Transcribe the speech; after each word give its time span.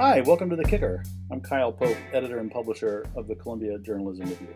Hi, 0.00 0.22
welcome 0.22 0.48
to 0.48 0.56
The 0.56 0.64
Kicker. 0.64 1.04
I'm 1.30 1.42
Kyle 1.42 1.70
Pope, 1.70 1.94
editor 2.14 2.38
and 2.38 2.50
publisher 2.50 3.06
of 3.16 3.28
the 3.28 3.34
Columbia 3.34 3.78
Journalism 3.80 4.30
Review. 4.30 4.54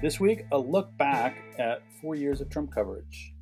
This 0.00 0.18
week, 0.18 0.46
a 0.52 0.58
look 0.58 0.96
back 0.96 1.36
at 1.58 1.82
four 2.00 2.14
years 2.14 2.40
of 2.40 2.48
Trump 2.48 2.72
coverage. 2.72 3.34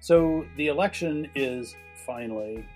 So, 0.00 0.46
the 0.56 0.68
election 0.68 1.28
is 1.34 1.76
finally 2.06 2.66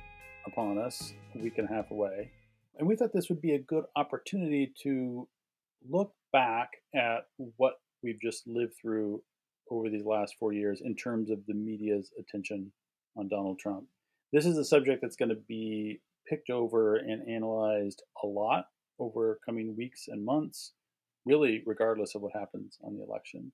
upon 0.46 0.76
us, 0.76 1.14
a 1.34 1.38
week 1.38 1.56
and 1.56 1.66
a 1.66 1.72
half 1.72 1.90
away. 1.90 2.32
And 2.78 2.86
we 2.86 2.96
thought 2.96 3.14
this 3.14 3.30
would 3.30 3.40
be 3.40 3.54
a 3.54 3.60
good 3.60 3.84
opportunity 3.96 4.74
to 4.82 5.26
look 5.88 6.12
back 6.34 6.68
at 6.94 7.28
what 7.56 7.76
we've 8.02 8.20
just 8.20 8.46
lived 8.46 8.74
through 8.78 9.22
over 9.70 9.88
these 9.88 10.04
last 10.04 10.34
four 10.38 10.52
years 10.52 10.82
in 10.84 10.94
terms 10.94 11.30
of 11.30 11.38
the 11.46 11.54
media's 11.54 12.10
attention 12.20 12.72
on 13.16 13.30
Donald 13.30 13.58
Trump. 13.58 13.86
This 14.34 14.44
is 14.44 14.58
a 14.58 14.64
subject 14.66 15.00
that's 15.00 15.16
going 15.16 15.30
to 15.30 15.40
be 15.48 16.02
picked 16.28 16.50
over 16.50 16.96
and 16.96 17.28
analyzed 17.28 18.02
a 18.22 18.26
lot 18.26 18.66
over 18.98 19.38
coming 19.44 19.76
weeks 19.76 20.08
and 20.08 20.24
months, 20.24 20.72
really, 21.24 21.62
regardless 21.66 22.14
of 22.14 22.22
what 22.22 22.32
happens 22.32 22.78
on 22.82 22.96
the 22.96 23.04
election. 23.04 23.52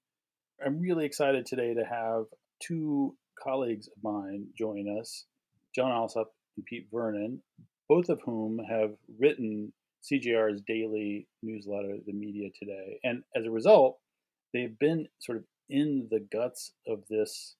I'm 0.64 0.80
really 0.80 1.04
excited 1.04 1.46
today 1.46 1.74
to 1.74 1.84
have 1.84 2.24
two 2.60 3.16
colleagues 3.42 3.88
of 3.88 4.02
mine 4.02 4.46
join 4.56 4.86
us, 5.00 5.24
Jon 5.74 5.90
Allsop 5.90 6.32
and 6.56 6.64
Pete 6.64 6.86
Vernon, 6.92 7.42
both 7.88 8.08
of 8.08 8.20
whom 8.24 8.60
have 8.68 8.92
written 9.18 9.72
CJR's 10.02 10.60
daily 10.66 11.26
newsletter, 11.42 11.96
The 12.06 12.12
Media 12.12 12.50
Today. 12.58 12.98
And 13.04 13.22
as 13.36 13.44
a 13.44 13.50
result, 13.50 13.98
they've 14.52 14.78
been 14.78 15.08
sort 15.18 15.38
of 15.38 15.44
in 15.68 16.08
the 16.10 16.20
guts 16.20 16.72
of 16.86 17.02
this 17.08 17.56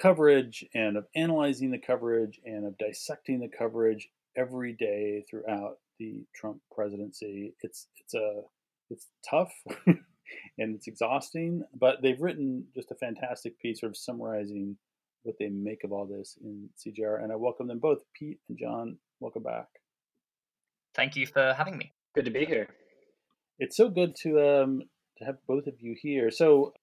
coverage 0.00 0.64
and 0.74 0.96
of 0.96 1.06
analyzing 1.14 1.70
the 1.70 1.78
coverage 1.78 2.40
and 2.44 2.66
of 2.66 2.78
dissecting 2.78 3.40
the 3.40 3.48
coverage 3.48 4.08
every 4.36 4.72
day 4.72 5.24
throughout 5.28 5.78
the 5.98 6.24
Trump 6.34 6.58
presidency. 6.74 7.54
It's 7.62 7.88
it's 7.98 8.14
a 8.14 8.42
it's 8.90 9.06
tough 9.28 9.52
and 9.86 10.74
it's 10.74 10.86
exhausting, 10.86 11.62
but 11.78 12.02
they've 12.02 12.20
written 12.20 12.66
just 12.74 12.90
a 12.90 12.96
fantastic 12.96 13.58
piece 13.58 13.80
sort 13.80 13.92
of 13.92 13.96
summarizing 13.96 14.76
what 15.22 15.36
they 15.38 15.48
make 15.48 15.84
of 15.84 15.92
all 15.92 16.06
this 16.06 16.36
in 16.42 16.68
CJR. 16.78 17.22
And 17.22 17.32
I 17.32 17.36
welcome 17.36 17.68
them 17.68 17.78
both. 17.78 17.98
Pete 18.14 18.40
and 18.48 18.58
Jon, 18.58 18.98
welcome 19.20 19.42
back. 19.42 19.68
Thank 20.94 21.16
you 21.16 21.26
for 21.26 21.54
having 21.56 21.78
me. 21.78 21.92
Good 22.14 22.26
to 22.26 22.30
be 22.30 22.44
here. 22.44 22.68
It's 23.58 23.76
so 23.76 23.88
good 23.88 24.16
to 24.22 24.62
um 24.62 24.82
to 25.18 25.24
have 25.24 25.36
both 25.46 25.66
of 25.66 25.74
you 25.80 25.94
here. 25.98 26.30
So 26.30 26.74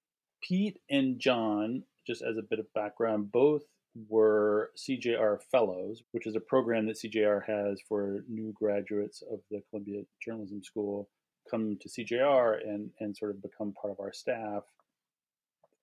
Pete 0.41 0.79
and 0.89 1.19
Jon 1.19 1.83
just 2.09 2.23
as 2.23 2.37
a 2.37 2.47
bit 2.49 2.59
of 2.59 2.73
background, 2.73 3.31
both 3.31 3.61
were 4.07 4.71
CJR 4.77 5.39
Fellows, 5.51 6.03
which 6.11 6.25
is 6.25 6.35
a 6.35 6.39
program 6.39 6.87
that 6.87 6.97
CJR 6.97 7.41
has 7.45 7.79
for 7.87 8.23
new 8.27 8.51
graduates 8.53 9.21
of 9.31 9.39
the 9.51 9.61
Columbia 9.69 10.01
Journalism 10.23 10.63
School 10.63 11.09
come 11.49 11.77
to 11.81 11.89
CJR 11.89 12.57
and, 12.63 12.89
and 12.99 13.15
sort 13.15 13.31
of 13.31 13.41
become 13.41 13.73
part 13.73 13.91
of 13.91 13.99
our 13.99 14.13
staff. 14.13 14.63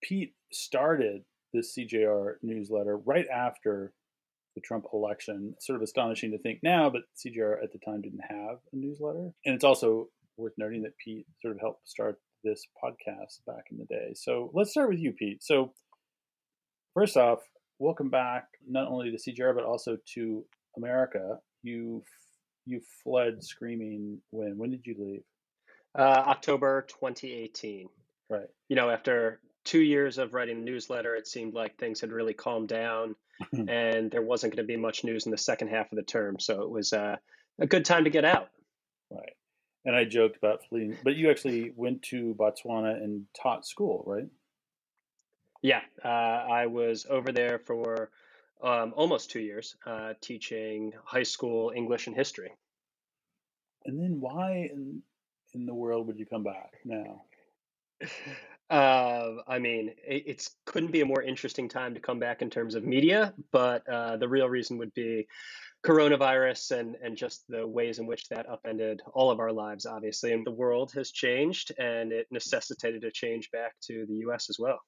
Pete 0.02 0.34
started 0.52 1.22
this 1.52 1.77
CJR 1.77 2.34
newsletter 2.42 2.98
right 2.98 3.27
after 3.28 3.92
the 4.55 4.61
Trump 4.61 4.86
election. 4.92 5.52
It's 5.55 5.66
sort 5.66 5.77
of 5.77 5.83
astonishing 5.83 6.30
to 6.33 6.38
think 6.38 6.61
now, 6.62 6.90
but 6.90 7.02
CJR 7.16 7.62
at 7.62 7.72
the 7.72 7.78
time 7.78 8.02
didn't 8.02 8.20
have 8.28 8.58
a 8.72 8.77
newsletter. 8.77 9.33
And 9.44 9.55
it's 9.55 9.64
also 9.64 10.08
worth 10.36 10.55
noting 10.56 10.83
that 10.83 10.96
Pete 10.98 11.27
sort 11.40 11.55
of 11.55 11.61
helped 11.61 11.88
start 11.88 12.18
this 12.44 12.66
podcast 12.83 13.40
back 13.46 13.64
in 13.70 13.78
the 13.78 13.84
day. 13.86 14.12
So 14.14 14.50
let's 14.55 14.70
start 14.70 14.88
with 14.88 15.00
you, 15.00 15.12
Pete. 15.12 15.42
So 15.42 15.72
First 16.97 17.19
off, 17.19 17.41
welcome 17.78 18.08
back 18.08 18.44
not 18.66 18.89
only 18.89 19.11
to 19.11 19.19
CJR 19.19 19.55
but 19.55 19.64
also 19.64 19.98
to 20.14 20.47
America. 20.78 21.36
You 21.62 22.02
you 22.64 22.80
fled 23.05 23.44
screaming 23.44 24.22
when? 24.30 24.56
When 24.56 24.70
did 24.70 24.86
you 24.86 24.94
leave? 24.98 25.22
Uh, 25.94 26.24
October 26.27 26.86
2018. 26.89 27.89
Right. 28.30 28.48
You 28.70 28.77
know, 28.77 28.89
after 28.89 29.40
two 29.67 29.83
years 29.83 30.17
of 30.17 30.33
writing 30.33 30.57
a 30.57 30.64
newsletter, 30.64 31.14
it 31.14 31.29
seemed 31.29 31.52
like 31.52 31.77
things 31.77 32.01
had 32.01 32.12
really 32.12 32.33
calmed 32.33 32.68
down, 32.68 33.14
and 33.52 34.11
there 34.11 34.23
wasn't 34.23 34.57
going 34.57 34.67
to 34.67 34.73
be 34.73 34.80
much 34.80 35.05
news 35.05 35.27
in 35.27 35.33
the 35.33 35.39
second 35.39 35.68
half 35.68 35.92
of 35.92 35.96
the 35.96 36.02
term. 36.02 36.40
So 36.40 36.63
it 36.63 36.70
was 36.70 36.95
uh, 36.95 37.17
a 37.61 37.67
good 37.67 37.84
time 37.84 38.05
to 38.05 38.11
get 38.11 38.24
out. 38.24 38.48
Right. 39.11 39.34
And 39.84 39.95
I 39.95 40.05
joked 40.05 40.39
about 40.39 40.61
fleeing, 40.70 40.96
but 41.05 41.14
you 41.14 41.30
actually 41.30 41.73
went 41.77 42.05
to 42.05 42.34
Botswana 42.39 42.95
and 42.95 43.27
taught 43.40 43.67
school, 43.67 44.02
right? 44.07 44.28
Yeah, 45.66 45.80
uh, 46.04 46.46
I 46.48 46.66
was 46.66 47.06
over 47.10 47.32
there 47.32 47.58
for 47.58 48.12
um, 48.62 48.92
almost 48.94 49.32
two 49.32 49.40
years 49.40 49.74
uh, 49.84 50.12
teaching 50.20 50.92
high 51.04 51.24
school 51.24 51.72
English 51.74 52.06
and 52.06 52.14
history. 52.14 52.52
And 53.84 54.00
then 54.00 54.20
why 54.20 54.70
in, 54.72 55.02
in 55.54 55.66
the 55.66 55.74
world 55.74 56.06
would 56.06 56.20
you 56.20 56.27
come 56.27 56.44
back 56.44 56.74
now? 56.84 57.22
Uh, 58.68 59.36
I 59.46 59.60
mean, 59.60 59.90
it 60.04 60.24
it's, 60.27 60.50
couldn't 60.64 60.90
be 60.90 61.00
a 61.00 61.06
more 61.06 61.22
interesting 61.22 61.68
time 61.68 61.94
to 61.94 62.00
come 62.00 62.18
back 62.18 62.42
in 62.42 62.50
terms 62.50 62.74
of 62.74 62.83
media, 62.83 63.33
but 63.52 63.88
uh, 63.88 64.16
the 64.16 64.28
real 64.28 64.48
reason 64.48 64.77
would 64.78 64.92
be 64.92 65.28
coronavirus 65.84 66.77
and, 66.77 66.96
and 67.00 67.16
just 67.16 67.44
the 67.48 67.64
ways 67.64 68.00
in 68.00 68.06
which 68.06 68.28
that 68.28 68.48
upended 68.48 69.02
all 69.14 69.30
of 69.30 69.38
our 69.38 69.52
lives, 69.52 69.86
obviously. 69.86 70.33
And 70.33 70.44
the 70.44 70.50
world 70.50 70.90
has 70.96 71.12
changed, 71.12 71.70
and 71.78 72.10
it 72.10 72.27
necessitated 72.33 73.04
a 73.04 73.10
change 73.12 73.52
back 73.52 73.74
to 73.83 74.04
the 74.06 74.16
US 74.27 74.50
as 74.50 74.58
well. 74.58 74.80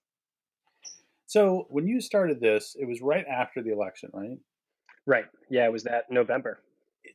So 1.28 1.66
when 1.68 1.86
you 1.86 2.00
started 2.00 2.40
this, 2.40 2.74
it 2.80 2.88
was 2.88 3.02
right 3.02 3.26
after 3.30 3.62
the 3.62 3.70
election, 3.70 4.10
right? 4.14 4.38
Right. 5.06 5.26
Yeah, 5.50 5.66
it 5.66 5.72
was 5.72 5.84
that 5.84 6.04
November. 6.10 6.62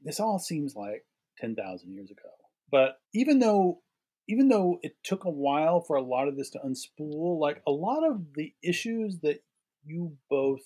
This 0.04 0.20
all 0.20 0.38
seems 0.38 0.76
like 0.76 1.04
10,000 1.40 1.92
years 1.92 2.12
ago. 2.12 2.30
But 2.72 2.98
even 3.14 3.40
though 3.40 3.82
even 4.30 4.48
though 4.48 4.80
it 4.84 4.94
took 5.04 5.26
a 5.26 5.30
while 5.30 5.82
for 5.82 5.98
a 5.98 6.02
lot 6.02 6.30
of 6.30 6.38
this 6.38 6.52
to 6.52 6.60
unspool, 6.60 7.40
like 7.40 7.62
a 7.68 7.72
lot 7.72 8.10
of 8.10 8.22
the 8.36 8.54
issues 8.64 9.18
that 9.22 9.44
you 9.84 10.16
both 10.30 10.62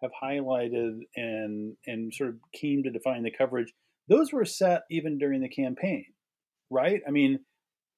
have 0.00 0.12
highlighted 0.22 1.00
and 1.16 1.76
and 1.86 2.14
sort 2.14 2.30
of 2.30 2.36
came 2.52 2.84
to 2.84 2.90
define 2.90 3.24
the 3.24 3.30
coverage, 3.30 3.74
those 4.08 4.32
were 4.32 4.44
set 4.44 4.84
even 4.88 5.18
during 5.18 5.40
the 5.40 5.48
campaign, 5.48 6.06
right? 6.70 7.02
I 7.06 7.10
mean, 7.10 7.40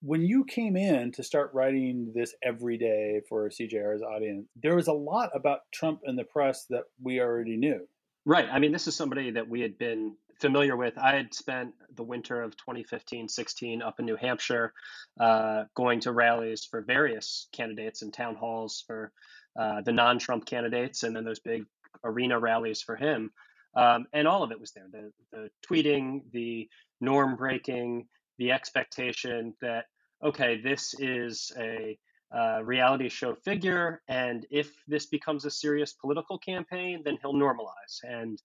when 0.03 0.23
you 0.23 0.45
came 0.45 0.77
in 0.77 1.13
to 1.13 1.23
start 1.23 1.51
writing 1.55 2.13
this 2.15 2.35
every 2.43 2.79
day 2.79 3.21
for 3.29 3.49
CJR's 3.49 4.03
audience, 4.03 4.47
there 4.63 4.77
was 4.77 4.89
a 4.89 4.93
lot 4.93 5.31
about 5.35 5.61
Trump 5.73 6.01
and 6.05 6.19
the 6.19 6.25
press 6.25 6.67
that 6.71 6.85
we 7.03 7.21
already 7.21 7.57
knew. 7.57 7.87
Right. 8.25 8.47
I 8.51 8.59
mean, 8.59 8.73
this 8.73 8.87
is 8.87 8.97
somebody 8.97 9.31
that 9.33 9.49
we 9.49 9.61
had 9.61 9.79
been 9.79 10.17
familiar 10.41 10.77
with. 10.77 10.99
I 10.99 11.15
had 11.15 11.33
spent 11.33 11.75
the 11.95 12.03
winter 12.03 12.43
of 12.43 12.57
2015 12.57 13.29
16 13.29 13.83
up 13.83 13.99
in 13.99 14.05
New 14.05 14.17
Hampshire, 14.17 14.73
uh, 15.19 15.65
going 15.75 16.01
to 16.01 16.13
rallies 16.13 16.65
for 16.65 16.83
various 16.83 17.49
candidates 17.53 18.03
and 18.03 18.13
town 18.13 18.35
halls 18.35 18.85
for 18.87 19.13
uh, 19.59 19.81
the 19.83 19.93
non 19.93 20.19
Trump 20.19 20.45
candidates, 20.45 21.03
and 21.03 21.17
then 21.17 21.25
those 21.25 21.41
big 21.41 21.65
arena 22.05 22.39
rallies 22.39 22.83
for 22.83 22.97
him. 22.97 23.31
Um, 23.75 24.07
and 24.13 24.27
all 24.27 24.43
of 24.43 24.51
it 24.53 24.61
was 24.61 24.73
there 24.73 24.87
the, 24.91 25.13
the 25.33 25.51
tweeting, 25.69 26.23
the 26.33 26.69
norm 27.01 27.37
breaking, 27.37 28.07
the 28.39 28.53
expectation 28.53 29.55
that 29.61 29.87
okay, 30.23 30.61
this 30.61 30.95
is 30.99 31.53
a 31.59 31.99
uh, 32.35 32.61
reality 32.65 33.09
show 33.09 33.35
figure, 33.35 34.03
and 34.09 34.47
if 34.51 34.73
this 34.89 35.07
becomes 35.07 35.45
a 35.45 35.51
serious 35.51 35.93
political 35.93 36.39
campaign, 36.39 37.03
then 37.05 37.19
he'll 37.21 37.35
normalize, 37.35 38.03
and 38.03 38.41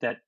that 0.00 0.18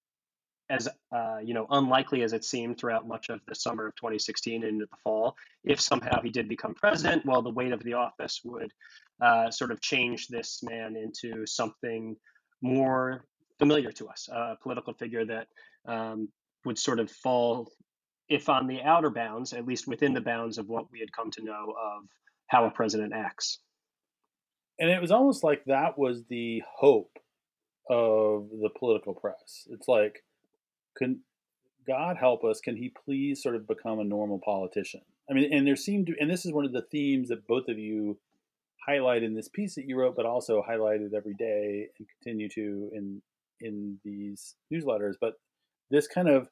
as 0.71 0.89
uh, 1.13 1.39
you 1.43 1.53
know, 1.53 1.67
unlikely 1.71 2.23
as 2.23 2.33
it 2.33 2.45
seemed 2.45 2.79
throughout 2.79 3.07
much 3.07 3.29
of 3.29 3.41
the 3.47 3.55
summer 3.55 3.87
of 3.87 3.95
2016 3.97 4.63
and 4.63 4.65
into 4.65 4.87
the 4.87 4.97
fall, 5.03 5.37
if 5.63 5.81
somehow 5.81 6.23
he 6.23 6.31
did 6.31 6.49
become 6.49 6.75
president, 6.75 7.25
well, 7.27 7.43
the 7.43 7.51
weight 7.51 7.73
of 7.73 7.83
the 7.83 7.93
office 7.93 8.41
would 8.45 8.73
uh, 9.21 9.51
sort 9.51 9.71
of 9.71 9.81
change 9.81 10.29
this 10.29 10.63
man 10.63 10.97
into 10.97 11.47
something 11.47 12.17
more 12.63 13.27
familiar 13.59 13.93
to 13.93 14.09
us, 14.09 14.29
a 14.33 14.57
political 14.63 14.95
figure 14.95 15.25
that 15.25 15.49
um, 15.87 16.29
would 16.65 16.79
sort 16.79 16.99
of 16.99 17.11
fall 17.11 17.71
if 18.29 18.49
on 18.49 18.67
the 18.67 18.83
outer 18.83 19.11
bounds, 19.11 19.53
at 19.53 19.67
least 19.67 19.87
within 19.87 20.15
the 20.15 20.21
bounds 20.21 20.59
of 20.59 20.69
what 20.69 20.91
we 20.91 21.01
had 21.01 21.13
come 21.13 21.31
to 21.33 21.45
know 21.45 21.75
of 21.79 22.05
how 22.47 22.65
a 22.65 22.71
president 22.71 23.13
acts. 23.15 23.59
And 24.79 24.91
it 24.91 25.01
was 25.01 25.11
almost 25.11 25.45
like 25.45 25.65
that 25.67 25.99
was 25.99 26.25
the 26.29 26.63
hope 26.77 27.19
of 27.89 28.49
the 28.51 28.71
political 28.77 29.15
press. 29.15 29.67
It's 29.71 29.89
like, 29.89 30.25
can 30.97 31.21
God 31.87 32.17
help 32.17 32.45
us? 32.45 32.61
Can 32.61 32.77
He 32.77 32.93
please 33.05 33.43
sort 33.43 33.57
of 33.57 33.69
become 33.69 34.01
a 34.01 34.05
normal 34.05 34.41
politician? 34.45 35.03
I 35.31 35.35
mean, 35.35 35.53
and 35.53 35.67
there 35.67 35.77
seemed 35.77 36.07
to, 36.09 36.15
and 36.21 36.31
this 36.31 36.45
is 36.45 36.53
one 36.53 36.65
of 36.65 36.73
the 36.73 36.87
themes 36.91 37.29
that 37.29 37.47
both 37.47 37.69
of 37.69 37.79
you 37.79 38.19
highlight 38.87 39.23
in 39.23 39.35
this 39.35 39.49
piece 39.49 39.75
that 39.77 39.87
you 39.87 39.97
wrote, 39.97 40.17
but 40.17 40.27
also 40.27 40.63
highlighted 40.69 41.15
every 41.15 41.35
day 41.35 41.89
and 41.99 42.09
continue 42.21 42.49
to 42.51 42.91
in 42.93 43.23
in 43.61 43.99
these 44.05 44.55
newsletters. 44.73 45.15
But 45.21 45.35
this 45.91 46.07
kind 46.07 46.29
of 46.29 46.49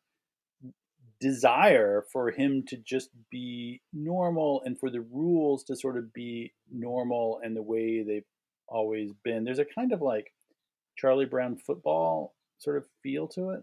desire 1.22 2.04
for 2.12 2.32
him 2.32 2.64
to 2.66 2.76
just 2.76 3.08
be 3.30 3.80
normal 3.92 4.60
and 4.64 4.78
for 4.78 4.90
the 4.90 5.00
rules 5.00 5.62
to 5.64 5.76
sort 5.76 5.96
of 5.96 6.12
be 6.12 6.52
normal 6.70 7.40
and 7.42 7.56
the 7.56 7.62
way 7.62 8.02
they've 8.02 8.26
always 8.66 9.12
been. 9.24 9.44
There's 9.44 9.60
a 9.60 9.64
kind 9.64 9.92
of 9.92 10.02
like 10.02 10.32
Charlie 10.96 11.26
Brown 11.26 11.56
football 11.56 12.34
sort 12.58 12.76
of 12.76 12.84
feel 13.02 13.28
to 13.28 13.50
it. 13.50 13.62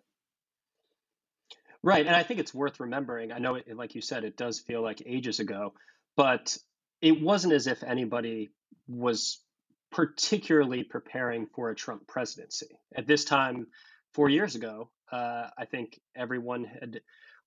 Right, 1.83 2.05
and 2.05 2.15
I 2.15 2.23
think 2.23 2.39
it's 2.39 2.53
worth 2.53 2.79
remembering. 2.79 3.31
I 3.31 3.39
know, 3.39 3.55
it, 3.55 3.75
like 3.75 3.95
you 3.95 4.01
said, 4.01 4.23
it 4.23 4.37
does 4.37 4.59
feel 4.59 4.81
like 4.81 5.01
ages 5.05 5.39
ago, 5.39 5.73
but 6.15 6.57
it 7.01 7.21
wasn't 7.21 7.53
as 7.53 7.67
if 7.67 7.83
anybody 7.83 8.49
was 8.87 9.39
particularly 9.91 10.83
preparing 10.83 11.47
for 11.55 11.69
a 11.69 11.75
Trump 11.75 12.07
presidency. 12.07 12.79
At 12.95 13.07
this 13.07 13.25
time, 13.25 13.67
four 14.13 14.29
years 14.29 14.55
ago, 14.55 14.89
uh, 15.11 15.47
I 15.57 15.65
think 15.65 15.99
everyone 16.15 16.65
had 16.65 17.01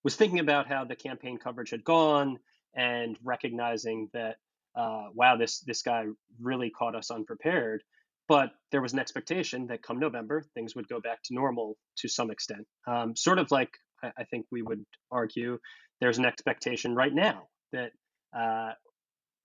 was 0.05 0.17
thinking 0.17 0.41
about 0.41 0.67
how 0.67 0.85
the 0.85 0.97
campaign 0.97 1.39
coverage 1.39 1.71
had 1.71 1.85
gone 1.85 2.39
and 2.75 3.19
recognizing 3.23 4.09
that, 4.13 4.37
uh, 4.75 5.07
wow, 5.15 5.37
this 5.37 5.61
this 5.61 5.83
guy 5.83 6.07
really 6.41 6.71
caught 6.71 6.97
us 6.97 7.11
unprepared. 7.11 7.83
But 8.29 8.51
there 8.71 8.81
was 8.81 8.93
an 8.93 8.99
expectation 8.99 9.67
that 9.67 9.83
come 9.83 9.99
November, 9.99 10.45
things 10.55 10.75
would 10.75 10.89
go 10.89 11.01
back 11.01 11.23
to 11.25 11.35
normal 11.35 11.77
to 11.99 12.09
some 12.09 12.31
extent. 12.31 12.67
Um, 12.87 13.15
sort 13.17 13.39
of 13.39 13.51
like 13.51 13.71
I, 14.03 14.13
I 14.19 14.25
think 14.25 14.47
we 14.51 14.63
would 14.63 14.85
argue 15.11 15.59
there's 16.01 16.19
an 16.19 16.25
expectation 16.25 16.95
right 16.95 17.13
now 17.13 17.49
that 17.73 17.93
uh, 18.37 18.73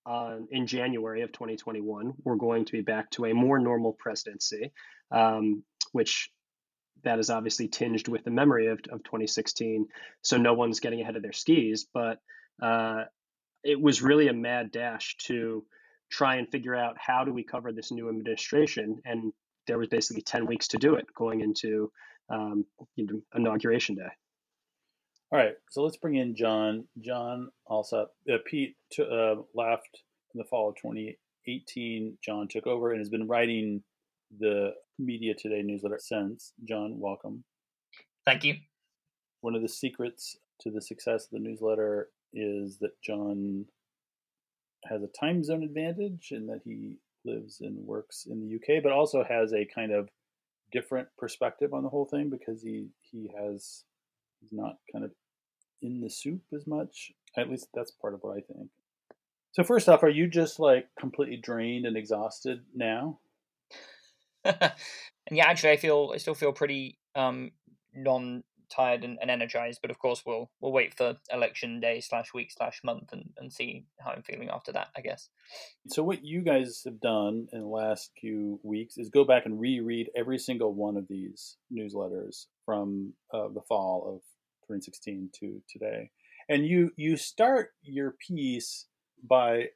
uh, 0.06 0.38
in 0.50 0.66
January 0.66 1.22
of 1.22 1.32
2021, 1.32 2.14
we're 2.24 2.36
going 2.36 2.64
to 2.64 2.72
be 2.72 2.80
back 2.80 3.10
to 3.10 3.26
a 3.26 3.34
more 3.34 3.58
normal 3.58 3.92
presidency, 3.92 4.72
um, 5.10 5.62
which 5.92 6.30
that 7.04 7.18
is 7.18 7.30
obviously 7.30 7.68
tinged 7.68 8.08
with 8.08 8.24
the 8.24 8.30
memory 8.30 8.66
of, 8.66 8.80
of 8.90 9.02
2016. 9.04 9.86
So 10.22 10.36
no 10.36 10.54
one's 10.54 10.80
getting 10.80 11.00
ahead 11.00 11.16
of 11.16 11.22
their 11.22 11.32
skis, 11.32 11.86
but 11.92 12.20
uh, 12.62 13.04
it 13.64 13.80
was 13.80 14.02
really 14.02 14.28
a 14.28 14.32
mad 14.32 14.70
dash 14.72 15.16
to 15.24 15.64
try 16.10 16.36
and 16.36 16.48
figure 16.48 16.74
out 16.74 16.96
how 16.98 17.24
do 17.24 17.32
we 17.32 17.44
cover 17.44 17.72
this 17.72 17.92
new 17.92 18.08
administration. 18.08 19.00
And 19.04 19.32
there 19.66 19.78
was 19.78 19.88
basically 19.88 20.22
10 20.22 20.46
weeks 20.46 20.68
to 20.68 20.78
do 20.78 20.94
it 20.94 21.06
going 21.14 21.40
into 21.40 21.90
um, 22.30 22.64
inauguration 23.34 23.96
day. 23.96 24.08
All 25.30 25.38
right, 25.38 25.54
so 25.70 25.82
let's 25.82 25.98
bring 25.98 26.14
in 26.14 26.34
Jon. 26.34 26.84
Jon 27.00 27.50
also, 27.66 28.06
uh, 28.32 28.36
Pete 28.46 28.76
t- 28.90 29.02
uh, 29.02 29.34
left 29.54 30.02
in 30.34 30.38
the 30.38 30.44
fall 30.44 30.70
of 30.70 30.76
2018. 30.76 32.16
Jon 32.24 32.48
took 32.48 32.66
over 32.66 32.92
and 32.92 33.00
has 33.00 33.10
been 33.10 33.28
writing 33.28 33.82
the 34.38 34.72
Media 34.98 35.34
Today 35.34 35.62
newsletter 35.62 35.98
since. 36.00 36.52
Jon, 36.64 36.98
welcome. 36.98 37.44
Thank 38.24 38.44
you. 38.44 38.56
One 39.40 39.54
of 39.54 39.62
the 39.62 39.68
secrets 39.68 40.36
to 40.60 40.70
the 40.70 40.82
success 40.82 41.24
of 41.24 41.30
the 41.32 41.38
newsletter 41.38 42.08
is 42.32 42.78
that 42.78 43.00
Jon 43.02 43.64
has 44.84 45.02
a 45.02 45.08
time 45.08 45.42
zone 45.42 45.62
advantage 45.62 46.28
and 46.32 46.48
that 46.48 46.60
he 46.64 46.98
lives 47.24 47.60
and 47.60 47.86
works 47.86 48.26
in 48.28 48.40
the 48.40 48.54
UK, 48.56 48.82
but 48.82 48.92
also 48.92 49.24
has 49.24 49.52
a 49.52 49.64
kind 49.64 49.92
of 49.92 50.08
different 50.72 51.08
perspective 51.16 51.72
on 51.72 51.82
the 51.82 51.88
whole 51.88 52.04
thing 52.04 52.28
because 52.28 52.62
he 52.62 52.88
he 53.00 53.30
has 53.38 53.84
he's 54.40 54.52
not 54.52 54.76
kind 54.92 55.04
of 55.04 55.12
in 55.82 56.00
the 56.00 56.10
soup 56.10 56.42
as 56.54 56.66
much. 56.66 57.12
At 57.36 57.50
least 57.50 57.68
that's 57.74 57.90
part 57.90 58.14
of 58.14 58.20
what 58.22 58.36
I 58.36 58.40
think. 58.40 58.70
So 59.52 59.64
first 59.64 59.88
off, 59.88 60.02
are 60.02 60.08
you 60.08 60.28
just 60.28 60.60
like 60.60 60.88
completely 60.98 61.36
drained 61.36 61.86
and 61.86 61.96
exhausted 61.96 62.60
now? 62.74 63.18
And 64.44 64.72
yeah, 65.30 65.46
actually, 65.46 65.72
I 65.72 65.76
feel 65.76 66.12
I 66.14 66.18
still 66.18 66.34
feel 66.34 66.52
pretty 66.52 66.98
um, 67.14 67.52
non 67.94 68.44
tired 68.70 69.02
and, 69.02 69.18
and, 69.20 69.30
energized. 69.30 69.80
But 69.80 69.90
of 69.90 69.98
course, 69.98 70.22
we'll 70.26 70.50
we'll 70.60 70.72
wait 70.72 70.94
for 70.94 71.16
election 71.32 71.80
day 71.80 72.00
slash 72.00 72.32
week 72.34 72.50
slash 72.50 72.80
month 72.84 73.12
and, 73.12 73.30
and 73.38 73.52
see 73.52 73.86
how 73.98 74.10
I'm 74.10 74.22
feeling 74.22 74.48
after 74.50 74.72
that. 74.72 74.88
I 74.96 75.00
guess. 75.00 75.28
So 75.88 76.02
what 76.02 76.24
you 76.24 76.42
guys 76.42 76.82
have 76.84 77.00
done 77.00 77.48
in 77.52 77.60
the 77.60 77.66
last 77.66 78.12
few 78.20 78.60
weeks 78.62 78.98
is 78.98 79.08
go 79.08 79.24
back 79.24 79.46
and 79.46 79.60
reread 79.60 80.10
every 80.16 80.38
single 80.38 80.74
one 80.74 80.96
of 80.96 81.08
these 81.08 81.56
newsletters 81.72 82.46
from 82.64 83.14
uh, 83.32 83.48
the 83.48 83.62
fall 83.68 84.04
of 84.06 84.20
2016 84.68 85.30
to 85.40 85.62
today, 85.68 86.10
and 86.48 86.66
you 86.66 86.92
you 86.96 87.16
start 87.16 87.70
your 87.82 88.14
piece 88.26 88.86
by 89.28 89.66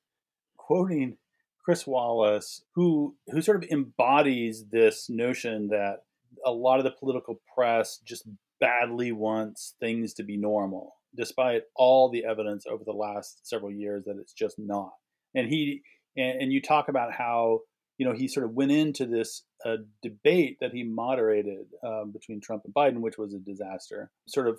quoting 0.57 1.17
Chris 1.65 1.87
Wallace, 1.87 2.63
who 2.75 3.17
who 3.29 3.41
sort 3.41 3.63
of 3.63 3.71
embodies 3.71 4.67
this 4.71 5.09
notion 5.09 5.69
that 5.69 6.03
a 6.45 6.51
lot 6.51 6.79
of 6.79 6.85
the 6.85 6.91
political 6.91 7.41
press 7.55 7.99
just 8.05 8.25
badly 8.61 9.13
wants 9.13 9.75
things 9.81 10.15
to 10.15 10.23
be 10.23 10.37
normal, 10.37 10.95
despite 11.17 11.63
all 11.75 12.11
the 12.11 12.25
evidence 12.25 12.65
over 12.67 12.85
the 12.85 12.93
last 12.93 13.47
several 13.47 13.71
years 13.71 14.05
that 14.05 14.19
it's 14.19 14.33
just 14.33 14.59
not. 14.59 14.93
And 15.35 15.49
he 15.49 15.83
and, 16.17 16.43
and 16.43 16.53
you 16.53 16.61
talk 16.61 16.89
about 16.89 17.13
how 17.13 17.61
you 17.99 18.07
know 18.07 18.13
he 18.13 18.29
sort 18.29 18.47
of 18.47 18.53
went 18.53 18.73
into 18.73 19.07
this 19.07 19.43
uh, 19.65 19.77
debate 20.03 20.59
that 20.61 20.73
he 20.73 20.83
moderated 20.83 21.67
um, 21.85 22.11
between 22.13 22.41
Trump 22.41 22.63
and 22.65 22.75
Biden, 22.75 23.01
which 23.01 23.19
was 23.19 23.35
a 23.35 23.39
disaster. 23.39 24.11
Sort 24.27 24.49
of 24.49 24.59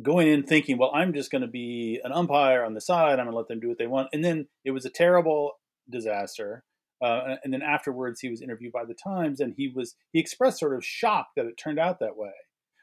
going 0.00 0.26
in 0.26 0.42
thinking, 0.42 0.78
well, 0.78 0.90
I'm 0.94 1.12
just 1.12 1.30
going 1.30 1.42
to 1.42 1.48
be 1.48 2.00
an 2.02 2.12
umpire 2.12 2.64
on 2.64 2.74
the 2.74 2.80
side. 2.80 3.18
I'm 3.18 3.26
going 3.26 3.32
to 3.32 3.36
let 3.36 3.48
them 3.48 3.60
do 3.60 3.68
what 3.68 3.78
they 3.78 3.86
want. 3.86 4.08
And 4.12 4.24
then 4.24 4.48
it 4.64 4.70
was 4.70 4.86
a 4.86 4.90
terrible 4.90 5.52
disaster. 5.90 6.64
Uh, 7.02 7.36
and 7.42 7.52
then 7.52 7.62
afterwards, 7.62 8.20
he 8.20 8.28
was 8.28 8.42
interviewed 8.42 8.72
by 8.72 8.84
the 8.84 8.94
Times, 8.94 9.40
and 9.40 9.54
he 9.56 9.68
was 9.68 9.96
he 10.12 10.20
expressed 10.20 10.60
sort 10.60 10.76
of 10.76 10.84
shock 10.84 11.28
that 11.36 11.46
it 11.46 11.56
turned 11.56 11.78
out 11.78 11.98
that 11.98 12.16
way, 12.16 12.32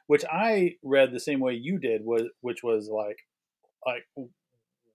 which 0.08 0.24
I 0.30 0.74
read 0.82 1.12
the 1.12 1.20
same 1.20 1.40
way 1.40 1.54
you 1.54 1.78
did, 1.78 2.04
was 2.04 2.24
which 2.42 2.62
was 2.62 2.88
like, 2.88 3.16
like, 3.86 4.04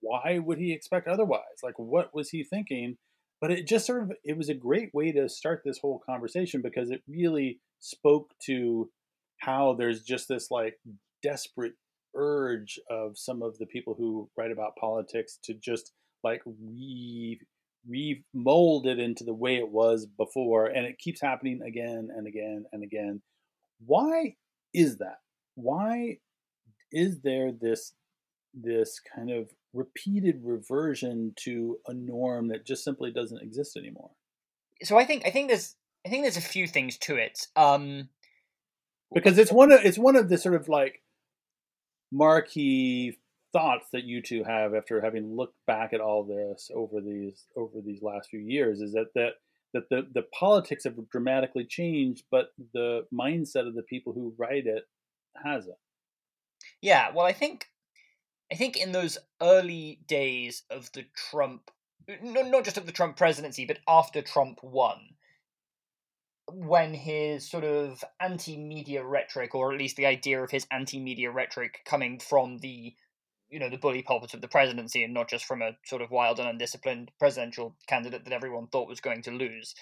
why 0.00 0.38
would 0.38 0.58
he 0.58 0.72
expect 0.72 1.08
otherwise? 1.08 1.62
Like, 1.62 1.78
what 1.78 2.14
was 2.14 2.30
he 2.30 2.44
thinking? 2.44 2.98
But 3.40 3.50
it 3.50 3.66
just 3.66 3.86
sort 3.86 4.04
of 4.04 4.12
it 4.24 4.36
was 4.36 4.48
a 4.48 4.54
great 4.54 4.94
way 4.94 5.10
to 5.12 5.28
start 5.28 5.62
this 5.64 5.78
whole 5.78 6.00
conversation 6.06 6.62
because 6.62 6.90
it 6.90 7.02
really 7.08 7.58
spoke 7.80 8.30
to 8.46 8.90
how 9.38 9.74
there's 9.74 10.02
just 10.02 10.28
this 10.28 10.50
like 10.50 10.78
desperate 11.22 11.74
urge 12.14 12.78
of 12.88 13.18
some 13.18 13.42
of 13.42 13.58
the 13.58 13.66
people 13.66 13.94
who 13.94 14.30
write 14.36 14.50
about 14.50 14.76
politics 14.76 15.38
to 15.44 15.52
just 15.52 15.92
like 16.24 16.42
re 16.46 17.38
remold 17.88 18.86
it 18.86 18.98
into 18.98 19.24
the 19.24 19.34
way 19.34 19.56
it 19.56 19.70
was 19.70 20.06
before 20.06 20.66
and 20.66 20.86
it 20.86 20.98
keeps 20.98 21.20
happening 21.20 21.60
again 21.62 22.08
and 22.14 22.26
again 22.26 22.64
and 22.72 22.82
again. 22.82 23.22
Why 23.84 24.36
is 24.74 24.98
that? 24.98 25.18
Why 25.54 26.18
is 26.92 27.20
there 27.20 27.52
this 27.52 27.92
this 28.54 29.00
kind 29.14 29.30
of 29.30 29.50
repeated 29.74 30.40
reversion 30.42 31.34
to 31.36 31.78
a 31.86 31.92
norm 31.92 32.48
that 32.48 32.66
just 32.66 32.84
simply 32.84 33.10
doesn't 33.10 33.42
exist 33.42 33.76
anymore? 33.76 34.10
So 34.82 34.98
i 34.98 35.04
think 35.04 35.22
i 35.26 35.30
think 35.30 35.48
there's 35.48 35.76
i 36.04 36.08
think 36.08 36.24
there's 36.24 36.36
a 36.36 36.42
few 36.42 36.66
things 36.66 36.98
to 36.98 37.16
it. 37.16 37.46
Um 37.56 38.08
because 39.14 39.38
it's 39.38 39.52
one 39.52 39.72
of 39.72 39.80
it's 39.84 39.98
one 39.98 40.16
of 40.16 40.28
the 40.28 40.38
sort 40.38 40.54
of 40.54 40.68
like 40.68 41.02
marquee 42.12 43.18
thoughts 43.56 43.88
that 43.92 44.04
you 44.04 44.20
two 44.20 44.44
have 44.44 44.74
after 44.74 45.00
having 45.00 45.34
looked 45.34 45.56
back 45.66 45.94
at 45.94 46.00
all 46.00 46.24
this 46.24 46.70
over 46.74 47.00
these 47.00 47.46
over 47.56 47.80
these 47.84 48.02
last 48.02 48.28
few 48.28 48.40
years 48.40 48.82
is 48.82 48.92
that 48.92 49.06
that 49.14 49.32
that 49.72 49.88
the, 49.90 50.06
the 50.12 50.26
politics 50.38 50.84
have 50.84 50.94
dramatically 51.10 51.64
changed, 51.64 52.24
but 52.30 52.48
the 52.72 53.06
mindset 53.12 53.66
of 53.66 53.74
the 53.74 53.82
people 53.82 54.12
who 54.12 54.34
write 54.38 54.66
it 54.66 54.84
hasn't. 55.42 55.76
Yeah, 56.80 57.10
well, 57.14 57.26
I 57.26 57.32
think 57.32 57.66
I 58.52 58.56
think 58.56 58.76
in 58.76 58.92
those 58.92 59.18
early 59.40 60.00
days 60.06 60.62
of 60.70 60.90
the 60.92 61.04
Trump, 61.30 61.70
not 62.22 62.64
just 62.64 62.78
of 62.78 62.86
the 62.86 62.92
Trump 62.92 63.16
presidency, 63.16 63.64
but 63.64 63.78
after 63.88 64.22
Trump 64.22 64.60
won, 64.62 64.98
when 66.52 66.94
his 66.94 67.48
sort 67.48 67.64
of 67.64 68.04
anti-media 68.20 69.02
rhetoric, 69.04 69.54
or 69.54 69.72
at 69.72 69.78
least 69.78 69.96
the 69.96 70.06
idea 70.06 70.42
of 70.42 70.50
his 70.50 70.66
anti-media 70.70 71.30
rhetoric 71.30 71.80
coming 71.84 72.20
from 72.20 72.58
the 72.58 72.94
you 73.48 73.58
know 73.58 73.70
the 73.70 73.76
bully 73.76 74.02
pulpit 74.02 74.34
of 74.34 74.40
the 74.40 74.48
presidency 74.48 75.02
and 75.04 75.14
not 75.14 75.28
just 75.28 75.44
from 75.44 75.62
a 75.62 75.72
sort 75.84 76.02
of 76.02 76.10
wild 76.10 76.38
and 76.38 76.48
undisciplined 76.48 77.10
presidential 77.18 77.76
candidate 77.86 78.24
that 78.24 78.32
everyone 78.32 78.66
thought 78.66 78.88
was 78.88 79.00
going 79.00 79.22
to 79.22 79.30
lose. 79.30 79.74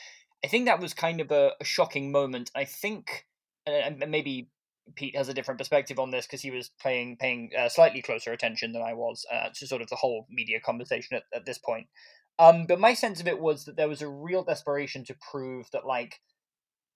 I 0.45 0.49
think 0.49 0.67
that 0.67 0.81
was 0.81 0.93
kind 0.93 1.21
of 1.21 1.31
a, 1.31 1.53
a 1.61 1.65
shocking 1.65 2.13
moment. 2.13 2.51
I 2.55 2.65
think, 2.65 3.27
and 3.67 4.05
maybe 4.09 4.51
Pete 4.95 5.17
has 5.17 5.29
a 5.29 5.35
different 5.35 5.59
perspective 5.59 5.99
on 5.99 6.11
this 6.11 6.27
because 6.27 6.43
he 6.43 6.51
was 6.51 6.71
playing 6.81 7.17
paying 7.17 7.51
uh, 7.59 7.69
slightly 7.69 8.03
closer 8.03 8.33
attention 8.33 8.73
than 8.73 8.83
I 8.83 8.93
was 8.93 9.25
uh, 9.33 9.49
to 9.55 9.67
sort 9.67 9.83
of 9.83 9.89
the 9.89 9.97
whole 9.97 10.27
media 10.31 10.61
conversation 10.61 11.17
at, 11.17 11.23
at 11.35 11.47
this 11.47 11.59
point. 11.59 11.87
Um, 12.39 12.67
but 12.67 12.81
my 12.81 12.95
sense 12.95 13.21
of 13.21 13.29
it 13.29 13.41
was 13.41 13.65
that 13.65 13.77
there 13.77 13.89
was 13.89 14.03
a 14.03 14.09
real 14.09 14.45
desperation 14.45 15.05
to 15.05 15.17
prove 15.31 15.67
that 15.73 15.87
like 15.87 16.21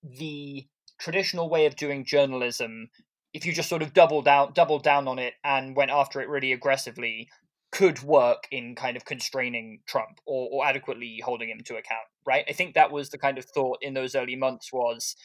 the 0.02 0.66
traditional 0.98 1.48
way 1.48 1.66
of 1.66 1.76
doing 1.76 2.04
journalism 2.04 2.90
if 3.32 3.44
you 3.44 3.52
just 3.52 3.68
sort 3.68 3.82
of 3.82 3.92
doubled 3.92 4.24
down 4.24 4.52
doubled 4.52 4.82
down 4.82 5.08
on 5.08 5.18
it 5.18 5.34
and 5.44 5.76
went 5.76 5.90
after 5.90 6.20
it 6.20 6.28
really 6.28 6.52
aggressively 6.52 7.28
could 7.70 8.02
work 8.02 8.48
in 8.50 8.74
kind 8.74 8.96
of 8.96 9.04
constraining 9.04 9.80
Trump 9.86 10.20
or, 10.26 10.48
or 10.50 10.66
adequately 10.66 11.20
holding 11.22 11.50
him 11.50 11.60
to 11.62 11.74
account, 11.74 12.06
right? 12.26 12.44
I 12.48 12.52
think 12.52 12.74
that 12.74 12.90
was 12.90 13.10
the 13.10 13.18
kind 13.18 13.36
of 13.36 13.44
thought 13.44 13.78
in 13.82 13.92
those 13.92 14.14
early 14.14 14.36
months 14.36 14.72
was, 14.72 15.16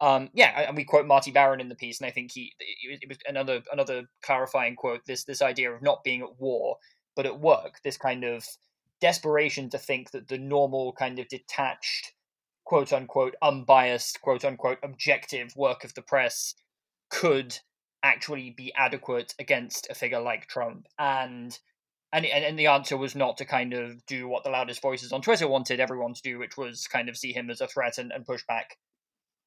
um, 0.00 0.30
yeah, 0.32 0.66
and 0.68 0.76
we 0.76 0.84
quote 0.84 1.06
Marty 1.06 1.32
Baron 1.32 1.60
in 1.60 1.68
the 1.68 1.74
piece, 1.74 2.00
and 2.00 2.06
I 2.06 2.12
think 2.12 2.30
he 2.32 2.54
it 2.60 3.08
was 3.08 3.18
another 3.26 3.62
another 3.72 4.04
clarifying 4.22 4.76
quote. 4.76 5.00
This 5.06 5.24
this 5.24 5.42
idea 5.42 5.72
of 5.72 5.82
not 5.82 6.04
being 6.04 6.22
at 6.22 6.38
war 6.40 6.76
but 7.16 7.26
at 7.26 7.40
work, 7.40 7.80
this 7.82 7.96
kind 7.96 8.22
of 8.22 8.46
desperation 9.00 9.68
to 9.70 9.76
think 9.76 10.12
that 10.12 10.28
the 10.28 10.38
normal 10.38 10.92
kind 10.92 11.18
of 11.18 11.26
detached, 11.26 12.12
quote 12.64 12.92
unquote, 12.92 13.34
unbiased, 13.42 14.20
quote 14.20 14.44
unquote, 14.44 14.78
objective 14.84 15.52
work 15.56 15.82
of 15.82 15.94
the 15.94 16.02
press 16.02 16.54
could 17.10 17.58
actually 18.02 18.50
be 18.50 18.72
adequate 18.76 19.34
against 19.38 19.88
a 19.90 19.94
figure 19.94 20.20
like 20.20 20.46
Trump? 20.46 20.86
And 20.98 21.58
and 22.12 22.24
and 22.24 22.58
the 22.58 22.68
answer 22.68 22.96
was 22.96 23.14
not 23.14 23.36
to 23.38 23.44
kind 23.44 23.74
of 23.74 24.04
do 24.06 24.28
what 24.28 24.44
the 24.44 24.50
loudest 24.50 24.80
voices 24.80 25.12
on 25.12 25.22
Twitter 25.22 25.46
wanted 25.46 25.80
everyone 25.80 26.14
to 26.14 26.22
do, 26.22 26.38
which 26.38 26.56
was 26.56 26.86
kind 26.86 27.08
of 27.08 27.16
see 27.16 27.32
him 27.32 27.50
as 27.50 27.60
a 27.60 27.66
threat 27.66 27.98
and, 27.98 28.12
and 28.12 28.24
push 28.24 28.42
back, 28.46 28.78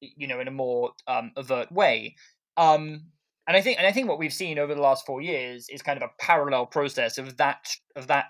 you 0.00 0.26
know, 0.26 0.40
in 0.40 0.48
a 0.48 0.52
more 0.52 0.92
um, 1.06 1.32
overt 1.36 1.72
way. 1.72 2.14
Um, 2.56 3.06
and 3.46 3.56
I 3.56 3.60
think 3.60 3.78
and 3.78 3.86
I 3.86 3.92
think 3.92 4.08
what 4.08 4.18
we've 4.18 4.32
seen 4.32 4.58
over 4.58 4.74
the 4.74 4.80
last 4.80 5.04
four 5.04 5.20
years 5.20 5.68
is 5.68 5.82
kind 5.82 6.00
of 6.00 6.08
a 6.08 6.22
parallel 6.22 6.66
process 6.66 7.18
of 7.18 7.36
that 7.38 7.76
of 7.96 8.06
that 8.06 8.26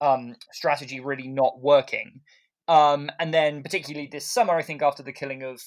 um, 0.00 0.36
strategy 0.52 1.00
really 1.00 1.28
not 1.28 1.60
working. 1.60 2.20
Um, 2.68 3.10
and 3.18 3.32
then 3.32 3.62
particularly 3.62 4.08
this 4.10 4.30
summer, 4.30 4.54
I 4.54 4.62
think 4.62 4.82
after 4.82 5.02
the 5.02 5.12
killing 5.12 5.42
of 5.42 5.60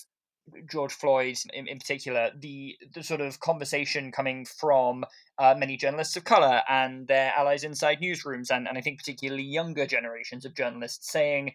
George 0.69 0.93
Floyd 0.93 1.37
in, 1.53 1.67
in 1.67 1.79
particular, 1.79 2.31
the 2.37 2.77
the 2.93 3.03
sort 3.03 3.21
of 3.21 3.39
conversation 3.39 4.11
coming 4.11 4.45
from 4.45 5.05
uh, 5.37 5.55
many 5.57 5.77
journalists 5.77 6.15
of 6.17 6.23
color 6.23 6.61
and 6.69 7.07
their 7.07 7.31
allies 7.35 7.63
inside 7.63 7.99
newsrooms, 8.01 8.51
and, 8.51 8.67
and 8.67 8.77
I 8.77 8.81
think 8.81 8.99
particularly 8.99 9.43
younger 9.43 9.85
generations 9.85 10.45
of 10.45 10.55
journalists 10.55 11.11
saying, 11.11 11.53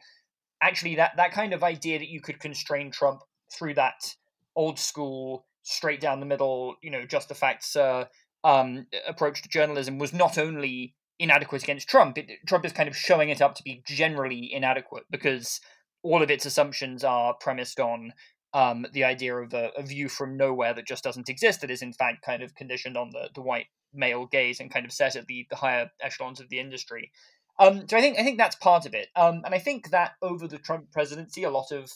actually, 0.63 0.97
that 0.97 1.13
that 1.17 1.33
kind 1.33 1.53
of 1.53 1.63
idea 1.63 1.99
that 1.99 2.09
you 2.09 2.21
could 2.21 2.41
constrain 2.41 2.91
Trump 2.91 3.23
through 3.53 3.75
that 3.75 4.15
old 4.57 4.79
school, 4.79 5.47
straight 5.63 6.01
down 6.01 6.21
the 6.21 6.27
middle, 6.27 6.77
you 6.83 6.91
know, 6.91 7.05
just 7.05 7.29
the 7.29 7.35
facts 7.35 7.77
uh, 7.77 8.05
um, 8.45 8.87
approach 9.07 9.43
to 9.43 9.49
journalism 9.49 9.99
was 9.99 10.13
not 10.13 10.39
only 10.39 10.95
inadequate 11.19 11.63
against 11.63 11.89
Trump, 11.89 12.19
it, 12.19 12.31
Trump 12.47 12.65
is 12.65 12.73
kind 12.73 12.89
of 12.89 12.97
showing 12.97 13.31
it 13.31 13.41
up 13.41 13.55
to 13.55 13.63
be 13.63 13.83
generally 13.87 14.53
inadequate 14.53 15.05
because 15.11 15.61
all 16.03 16.23
of 16.23 16.31
its 16.31 16.47
assumptions 16.47 17.03
are 17.03 17.35
premised 17.35 17.81
on 17.81 18.13
um, 18.55 18.87
the 18.93 19.05
idea 19.05 19.37
of 19.37 19.53
a, 19.53 19.71
a, 19.77 19.83
view 19.83 20.09
from 20.09 20.37
nowhere 20.37 20.73
that 20.73 20.87
just 20.87 21.03
doesn't 21.03 21.29
exist, 21.29 21.61
that 21.61 21.71
is 21.73 21.83
in 21.83 21.93
fact 21.93 22.25
kind 22.25 22.43
of 22.43 22.55
conditioned 22.55 22.97
on 22.97 23.11
the, 23.11 23.29
the 23.35 23.43
white 23.43 23.67
male 23.93 24.27
gaze 24.27 24.61
and 24.61 24.73
kind 24.73 24.87
of 24.87 24.93
set 24.93 25.17
at 25.17 25.27
the, 25.27 25.47
the 25.51 25.57
higher 25.57 25.91
echelons 26.01 26.41
of 26.41 26.49
the 26.49 26.61
industry. 26.61 27.11
Um, 27.59 27.87
so 27.89 27.97
I 27.97 28.01
think 28.01 28.19
I 28.19 28.23
think 28.23 28.39
that's 28.39 28.57
part 28.57 28.87
of 28.87 28.95
it, 28.95 29.09
um, 29.17 29.43
and 29.45 29.55
I 29.55 29.59
think 29.59 29.91
that 29.91 30.13
over 30.23 30.49
the 30.49 30.59
Trump 30.59 30.91
presidency, 30.93 31.45
a 31.45 31.51
lot 31.51 31.71
of 31.71 31.93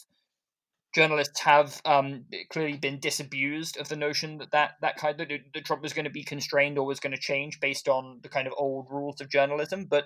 journalists 0.93 1.39
have 1.41 1.81
um, 1.85 2.25
clearly 2.49 2.77
been 2.77 2.99
disabused 2.99 3.77
of 3.77 3.89
the 3.89 3.95
notion 3.95 4.37
that 4.39 4.51
that, 4.51 4.71
that 4.81 4.97
kind 4.97 5.19
of 5.19 5.27
that 5.27 5.65
Trump 5.65 5.81
was 5.81 5.93
going 5.93 6.05
to 6.05 6.11
be 6.11 6.23
constrained 6.23 6.77
or 6.77 6.85
was 6.85 6.99
going 6.99 7.13
to 7.13 7.21
change 7.21 7.59
based 7.59 7.87
on 7.87 8.19
the 8.23 8.29
kind 8.29 8.47
of 8.47 8.53
old 8.57 8.87
rules 8.89 9.21
of 9.21 9.29
journalism. 9.29 9.85
But 9.85 10.05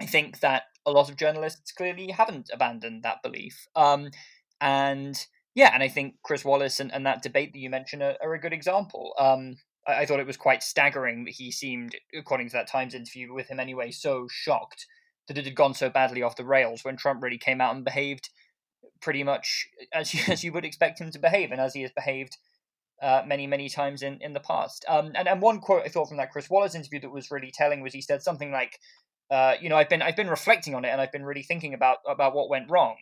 I 0.00 0.06
think 0.06 0.40
that 0.40 0.64
a 0.86 0.92
lot 0.92 1.08
of 1.08 1.16
journalists 1.16 1.72
clearly 1.72 2.10
haven't 2.10 2.50
abandoned 2.52 3.02
that 3.02 3.22
belief. 3.22 3.66
Um, 3.74 4.10
and 4.60 5.26
yeah, 5.54 5.70
and 5.72 5.82
I 5.82 5.88
think 5.88 6.16
Chris 6.22 6.44
Wallace 6.44 6.80
and, 6.80 6.92
and 6.92 7.06
that 7.06 7.22
debate 7.22 7.52
that 7.52 7.58
you 7.58 7.70
mentioned 7.70 8.02
are, 8.02 8.16
are 8.22 8.34
a 8.34 8.40
good 8.40 8.52
example. 8.52 9.14
Um, 9.18 9.56
I, 9.86 10.00
I, 10.00 10.06
thought 10.06 10.20
it 10.20 10.26
was 10.26 10.36
quite 10.36 10.62
staggering 10.62 11.24
that 11.24 11.34
he 11.34 11.52
seemed, 11.52 11.94
according 12.16 12.48
to 12.48 12.54
that 12.54 12.68
Times 12.68 12.94
interview 12.94 13.32
with 13.32 13.48
him 13.48 13.60
anyway, 13.60 13.90
so 13.90 14.26
shocked 14.30 14.86
that 15.28 15.38
it 15.38 15.44
had 15.44 15.54
gone 15.54 15.74
so 15.74 15.88
badly 15.88 16.22
off 16.22 16.36
the 16.36 16.44
rails 16.44 16.84
when 16.84 16.96
Trump 16.96 17.22
really 17.22 17.38
came 17.38 17.60
out 17.60 17.74
and 17.74 17.84
behaved 17.84 18.30
pretty 19.00 19.22
much 19.22 19.68
as 19.92 20.12
you, 20.12 20.20
as 20.32 20.42
you 20.42 20.52
would 20.52 20.64
expect 20.64 21.00
him 21.00 21.10
to 21.12 21.18
behave 21.18 21.52
and 21.52 21.60
as 21.60 21.74
he 21.74 21.82
has 21.82 21.92
behaved 21.92 22.36
uh, 23.02 23.22
many, 23.26 23.46
many 23.46 23.68
times 23.68 24.02
in, 24.02 24.18
in 24.20 24.32
the 24.32 24.40
past. 24.40 24.84
Um, 24.88 25.12
and, 25.14 25.28
and 25.28 25.40
one 25.40 25.60
quote 25.60 25.82
I 25.84 25.88
thought 25.88 26.08
from 26.08 26.16
that 26.18 26.32
Chris 26.32 26.50
Wallace 26.50 26.74
interview 26.74 27.00
that 27.00 27.10
was 27.10 27.30
really 27.30 27.52
telling 27.52 27.80
was 27.80 27.92
he 27.92 28.00
said 28.00 28.22
something 28.22 28.50
like, 28.50 28.78
uh, 29.30 29.54
you 29.60 29.68
know, 29.68 29.76
I've 29.76 29.88
been 29.88 30.02
I've 30.02 30.16
been 30.16 30.28
reflecting 30.28 30.74
on 30.74 30.84
it 30.84 30.88
and 30.88 31.00
I've 31.00 31.12
been 31.12 31.24
really 31.24 31.42
thinking 31.42 31.74
about 31.74 31.98
about 32.06 32.34
what 32.34 32.50
went 32.50 32.70
wrong. 32.70 32.96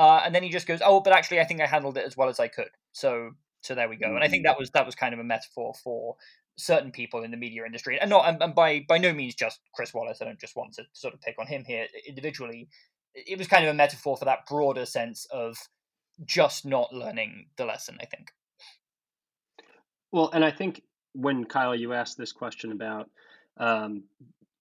Uh, 0.00 0.22
and 0.24 0.34
then 0.34 0.42
he 0.42 0.48
just 0.48 0.66
goes, 0.66 0.80
"Oh, 0.82 1.00
but 1.00 1.12
actually, 1.12 1.40
I 1.40 1.44
think 1.44 1.60
I 1.60 1.66
handled 1.66 1.98
it 1.98 2.06
as 2.06 2.16
well 2.16 2.30
as 2.30 2.40
I 2.40 2.48
could." 2.48 2.70
So, 2.92 3.32
so 3.60 3.74
there 3.74 3.86
we 3.86 3.96
go. 3.96 4.06
And 4.06 4.24
I 4.24 4.28
think 4.28 4.44
that 4.44 4.52
mm-hmm. 4.52 4.60
was 4.60 4.70
that 4.70 4.86
was 4.86 4.94
kind 4.94 5.12
of 5.12 5.20
a 5.20 5.24
metaphor 5.24 5.74
for 5.84 6.16
certain 6.56 6.90
people 6.90 7.22
in 7.22 7.30
the 7.30 7.36
media 7.36 7.66
industry, 7.66 8.00
and 8.00 8.08
not 8.08 8.26
and, 8.26 8.42
and 8.42 8.54
by 8.54 8.80
by 8.88 8.96
no 8.96 9.12
means 9.12 9.34
just 9.34 9.60
Chris 9.74 9.92
Wallace. 9.92 10.22
I 10.22 10.24
don't 10.24 10.40
just 10.40 10.56
want 10.56 10.72
to 10.76 10.84
sort 10.94 11.12
of 11.12 11.20
pick 11.20 11.34
on 11.38 11.46
him 11.46 11.64
here 11.66 11.86
individually. 12.08 12.70
It 13.14 13.36
was 13.36 13.46
kind 13.46 13.62
of 13.62 13.70
a 13.70 13.74
metaphor 13.74 14.16
for 14.16 14.24
that 14.24 14.46
broader 14.48 14.86
sense 14.86 15.26
of 15.30 15.58
just 16.24 16.64
not 16.64 16.94
learning 16.94 17.48
the 17.58 17.66
lesson. 17.66 17.98
I 18.00 18.06
think. 18.06 18.30
Well, 20.12 20.30
and 20.32 20.42
I 20.42 20.50
think 20.50 20.80
when 21.12 21.44
Kyle, 21.44 21.76
you 21.76 21.92
asked 21.92 22.16
this 22.16 22.32
question 22.32 22.72
about 22.72 23.10
um, 23.58 24.04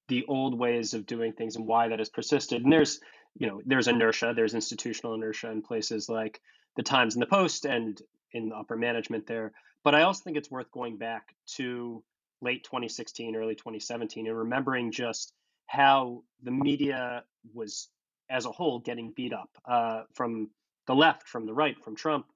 the 0.09 0.25
old 0.27 0.59
ways 0.59 0.93
of 0.93 1.05
doing 1.05 1.31
things 1.31 1.55
and 1.55 1.65
why 1.65 1.87
that 1.87 1.99
has 1.99 2.09
persisted, 2.09 2.61
and 2.61 2.73
there's 2.73 2.99
you 3.39 3.47
know 3.47 3.61
there's 3.65 3.87
inertia 3.87 4.33
there's 4.35 4.53
institutional 4.53 5.15
inertia 5.15 5.49
in 5.49 5.61
places 5.63 6.07
like 6.07 6.39
the 6.75 6.83
times 6.83 7.15
and 7.15 7.21
the 7.21 7.27
post 7.27 7.65
and 7.65 8.01
in 8.33 8.49
the 8.49 8.55
upper 8.55 8.75
management 8.75 9.25
there. 9.25 9.51
But 9.83 9.95
i 9.95 10.03
also 10.03 10.21
think 10.23 10.37
it's 10.37 10.51
worth 10.51 10.71
going 10.71 10.97
back 10.97 11.33
to 11.55 12.03
late 12.41 12.63
2016 12.63 13.35
early 13.35 13.55
2017 13.55 14.27
and 14.27 14.37
remembering 14.37 14.91
just 14.91 15.33
how 15.67 16.23
the 16.43 16.51
media 16.51 17.23
was 17.53 17.89
as 18.29 18.45
a 18.45 18.51
whole 18.51 18.79
getting 18.79 19.11
beat 19.15 19.33
up 19.33 19.49
uh, 19.65 20.03
from 20.13 20.49
the 20.87 20.93
left 20.93 21.27
from 21.27 21.45
the 21.45 21.53
right 21.53 21.81
from 21.83 21.95
trump. 21.95 22.27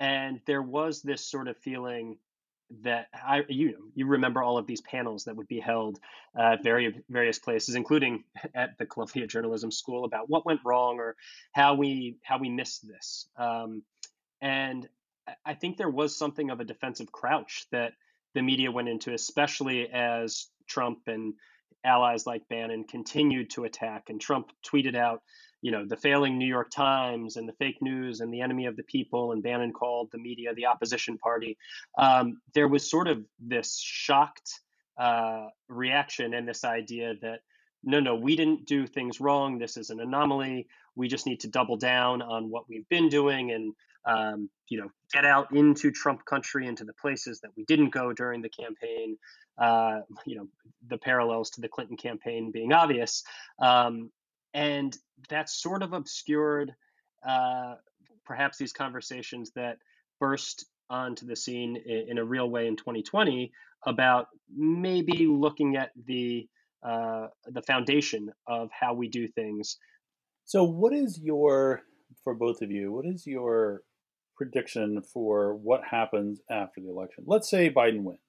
And 0.00 0.40
there 0.46 0.62
was 0.62 1.02
this 1.02 1.24
sort 1.24 1.48
of 1.48 1.56
feeling 1.56 2.18
that 2.82 3.06
I 3.14 3.44
you 3.48 3.90
you 3.94 4.06
remember 4.06 4.42
all 4.42 4.58
of 4.58 4.66
these 4.66 4.80
panels 4.80 5.24
that 5.24 5.36
would 5.36 5.48
be 5.48 5.60
held 5.60 5.98
at 6.36 6.62
various 6.62 6.94
various 7.08 7.38
places, 7.38 7.74
including 7.74 8.24
at 8.54 8.76
the 8.78 8.86
Columbia 8.86 9.26
Journalism 9.26 9.70
School, 9.70 10.04
about 10.04 10.28
what 10.28 10.46
went 10.46 10.60
wrong 10.64 10.98
or 10.98 11.16
how 11.52 11.74
we 11.74 12.16
how 12.22 12.38
we 12.38 12.50
missed 12.50 12.86
this. 12.86 13.26
Um, 13.36 13.82
and 14.40 14.88
I 15.44 15.54
think 15.54 15.76
there 15.76 15.90
was 15.90 16.16
something 16.16 16.50
of 16.50 16.60
a 16.60 16.64
defensive 16.64 17.12
crouch 17.12 17.66
that 17.72 17.92
the 18.34 18.42
media 18.42 18.70
went 18.70 18.88
into, 18.88 19.12
especially 19.12 19.88
as 19.90 20.46
Trump 20.66 21.00
and 21.06 21.34
allies 21.84 22.26
like 22.26 22.48
Bannon 22.48 22.84
continued 22.84 23.50
to 23.50 23.64
attack. 23.64 24.04
And 24.08 24.20
Trump 24.20 24.50
tweeted 24.66 24.94
out 24.94 25.22
you 25.62 25.72
know 25.72 25.84
the 25.86 25.96
failing 25.96 26.38
New 26.38 26.46
York 26.46 26.70
Times 26.70 27.36
and 27.36 27.48
the 27.48 27.52
fake 27.54 27.78
news 27.80 28.20
and 28.20 28.32
the 28.32 28.40
enemy 28.40 28.66
of 28.66 28.76
the 28.76 28.82
people 28.84 29.32
and 29.32 29.42
Bannon 29.42 29.72
called 29.72 30.10
the 30.12 30.18
media 30.18 30.54
the 30.54 30.66
opposition 30.66 31.18
party. 31.18 31.56
Um, 31.98 32.40
there 32.54 32.68
was 32.68 32.88
sort 32.90 33.08
of 33.08 33.24
this 33.40 33.78
shocked 33.80 34.50
uh, 34.98 35.46
reaction 35.68 36.34
and 36.34 36.48
this 36.48 36.64
idea 36.64 37.14
that 37.22 37.40
no, 37.84 38.00
no, 38.00 38.16
we 38.16 38.34
didn't 38.36 38.66
do 38.66 38.86
things 38.86 39.20
wrong. 39.20 39.58
This 39.58 39.76
is 39.76 39.90
an 39.90 40.00
anomaly. 40.00 40.66
We 40.96 41.06
just 41.06 41.26
need 41.26 41.40
to 41.40 41.48
double 41.48 41.76
down 41.76 42.22
on 42.22 42.50
what 42.50 42.68
we've 42.68 42.88
been 42.88 43.08
doing 43.08 43.52
and 43.52 43.72
um, 44.04 44.48
you 44.68 44.80
know 44.80 44.90
get 45.12 45.24
out 45.24 45.52
into 45.52 45.90
Trump 45.90 46.24
country, 46.24 46.66
into 46.66 46.84
the 46.84 46.92
places 46.94 47.40
that 47.40 47.50
we 47.56 47.64
didn't 47.64 47.90
go 47.90 48.12
during 48.12 48.42
the 48.42 48.48
campaign. 48.48 49.16
Uh, 49.56 50.00
you 50.26 50.36
know 50.36 50.48
the 50.86 50.98
parallels 50.98 51.50
to 51.50 51.60
the 51.60 51.68
Clinton 51.68 51.96
campaign 51.96 52.50
being 52.52 52.72
obvious. 52.72 53.22
Um, 53.60 54.10
and 54.54 54.96
that 55.28 55.48
sort 55.48 55.82
of 55.82 55.92
obscured 55.92 56.72
uh, 57.26 57.74
perhaps 58.24 58.58
these 58.58 58.72
conversations 58.72 59.50
that 59.56 59.78
burst 60.20 60.66
onto 60.90 61.26
the 61.26 61.36
scene 61.36 61.76
in, 61.84 62.10
in, 62.10 62.18
a 62.18 62.24
real 62.24 62.48
way 62.48 62.66
in 62.66 62.76
2020 62.76 63.50
about 63.86 64.28
maybe 64.54 65.26
looking 65.26 65.76
at 65.76 65.90
the 66.06 66.46
uh, 66.82 67.26
the 67.46 67.62
foundation 67.62 68.30
of 68.46 68.70
how 68.78 68.94
we 68.94 69.08
do 69.08 69.26
things. 69.26 69.78
So, 70.44 70.62
what 70.62 70.92
is 70.92 71.20
your 71.22 71.82
for 72.22 72.34
both 72.34 72.62
of 72.62 72.70
you? 72.70 72.92
What 72.92 73.04
is 73.04 73.26
your 73.26 73.82
prediction 74.36 75.02
for 75.12 75.54
what 75.56 75.80
happens 75.90 76.40
after 76.50 76.80
the 76.80 76.88
election? 76.88 77.24
Let's 77.26 77.50
say 77.50 77.70
Biden 77.70 78.02
wins. 78.04 78.20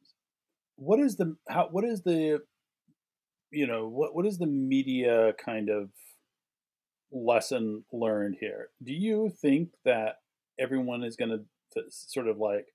What 0.75 0.99
is 0.99 1.17
the 1.17 1.35
how? 1.47 1.67
What 1.71 1.83
is 1.83 2.01
the 2.01 2.41
you 3.51 3.67
know 3.67 3.87
what 3.87 4.15
what 4.15 4.25
is 4.25 4.37
the 4.37 4.47
media 4.47 5.33
kind 5.43 5.69
of 5.69 5.89
lesson 7.11 7.83
learned 7.91 8.37
here. 8.39 8.69
Do 8.83 8.93
you 8.93 9.31
think 9.41 9.69
that 9.85 10.17
everyone 10.59 11.03
is 11.03 11.15
going 11.15 11.31
to 11.31 11.81
sort 11.89 12.27
of 12.27 12.37
like 12.37 12.67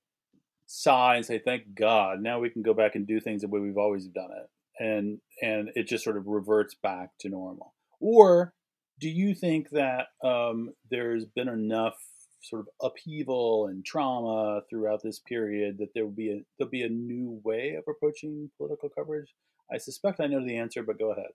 sigh 0.65 1.15
and 1.15 1.25
say, 1.25 1.39
"Thank 1.39 1.75
God, 1.75 2.21
now 2.21 2.39
we 2.39 2.49
can 2.49 2.61
go 2.61 2.73
back 2.73 2.95
and 2.95 3.07
do 3.07 3.19
things 3.19 3.41
the 3.41 3.47
way 3.47 3.59
we've 3.59 3.77
always 3.77 4.07
done 4.07 4.31
it," 4.31 4.49
and 4.83 5.19
and 5.41 5.69
it 5.75 5.87
just 5.87 6.03
sort 6.03 6.17
of 6.17 6.27
reverts 6.27 6.75
back 6.75 7.11
to 7.19 7.29
normal? 7.29 7.73
Or 7.99 8.53
do 8.99 9.09
you 9.09 9.35
think 9.35 9.69
that 9.71 10.07
um, 10.23 10.73
there's 10.89 11.25
been 11.25 11.49
enough 11.49 11.97
sort 12.41 12.61
of 12.61 12.67
upheaval 12.81 13.67
and 13.67 13.83
trauma 13.83 14.61
throughout 14.69 15.01
this 15.03 15.19
period 15.19 15.77
that 15.79 15.89
there 15.93 16.05
will 16.05 16.11
be 16.11 16.31
a 16.31 16.41
there'll 16.57 16.71
be 16.71 16.83
a 16.83 16.89
new 16.89 17.41
way 17.43 17.75
of 17.75 17.83
approaching 17.87 18.49
political 18.57 18.89
coverage? 18.89 19.33
I 19.71 19.77
suspect 19.77 20.19
I 20.19 20.27
know 20.27 20.45
the 20.45 20.57
answer, 20.57 20.83
but 20.83 20.99
go 20.99 21.11
ahead. 21.11 21.31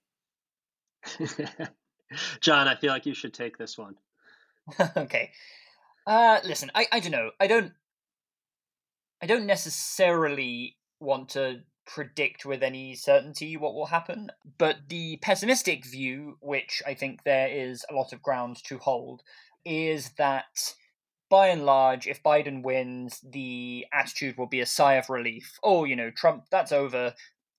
Jon, 2.41 2.67
I 2.67 2.75
feel 2.75 2.91
like 2.91 3.05
you 3.05 3.13
should 3.13 3.33
take 3.33 3.57
this 3.57 3.77
one. 3.77 3.95
okay. 4.97 5.31
Uh, 6.05 6.39
listen, 6.43 6.71
I, 6.75 6.87
I 6.91 6.99
don't 6.99 7.11
know. 7.11 7.31
I 7.39 7.47
don't. 7.47 7.73
I 9.21 9.27
don't 9.27 9.45
necessarily 9.45 10.77
want 10.99 11.29
to 11.29 11.61
predict 11.85 12.45
with 12.45 12.63
any 12.63 12.95
certainty 12.95 13.55
what 13.55 13.75
will 13.75 13.87
happen, 13.87 14.31
but 14.57 14.77
the 14.87 15.17
pessimistic 15.21 15.85
view, 15.85 16.37
which 16.39 16.81
I 16.87 16.95
think 16.95 17.23
there 17.23 17.47
is 17.47 17.85
a 17.89 17.93
lot 17.93 18.13
of 18.13 18.21
ground 18.23 18.63
to 18.63 18.79
hold, 18.79 19.21
is 19.63 20.11
that 20.17 20.73
by 21.29 21.47
and 21.47 21.65
large, 21.65 22.07
if 22.07 22.23
Biden 22.23 22.63
wins, 22.63 23.21
the 23.23 23.85
attitude 23.93 24.37
will 24.37 24.47
be 24.47 24.59
a 24.59 24.65
sigh 24.65 24.95
of 24.95 25.09
relief. 25.09 25.59
Oh, 25.63 25.85
you 25.85 25.95
know, 25.95 26.11
Trump, 26.11 26.45
that's 26.51 26.71
over. 26.71 27.13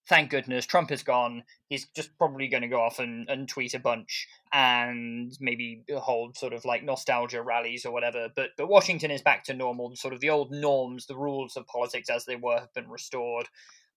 Thank 0.09 0.31
goodness, 0.31 0.67
Trump 0.67 0.91
is 0.91 1.05
gone. 1.05 1.45
He's 1.69 1.87
just 1.95 2.17
probably 2.19 2.49
going 2.49 2.63
to 2.63 2.69
go 2.69 2.81
off 2.81 2.99
and, 2.99 3.29
and 3.29 3.49
tweet 3.49 3.75
a 3.75 3.79
bunch 3.79 4.27
and 4.53 5.33
maybe 5.41 5.85
hold 5.97 6.37
sort 6.37 6.53
of 6.53 6.65
like 6.65 6.83
nostalgia 6.83 7.41
rallies 7.41 7.87
or 7.87 7.93
whatever. 7.93 8.29
But 8.35 8.51
but 8.57 8.69
Washington 8.69 9.13
is 9.13 9.23
back 9.23 9.45
to 9.45 9.55
normal. 9.55 9.95
Sort 9.95 10.13
of 10.13 10.21
the 10.21 10.31
old 10.31 10.51
norms, 10.51 11.07
the 11.07 11.17
rules 11.17 11.57
of 11.57 11.67
politics 11.69 12.11
as 12.11 12.25
they 12.25 12.37
were 12.37 12.59
have 12.59 12.75
been 12.75 12.91
restored. 12.91 13.49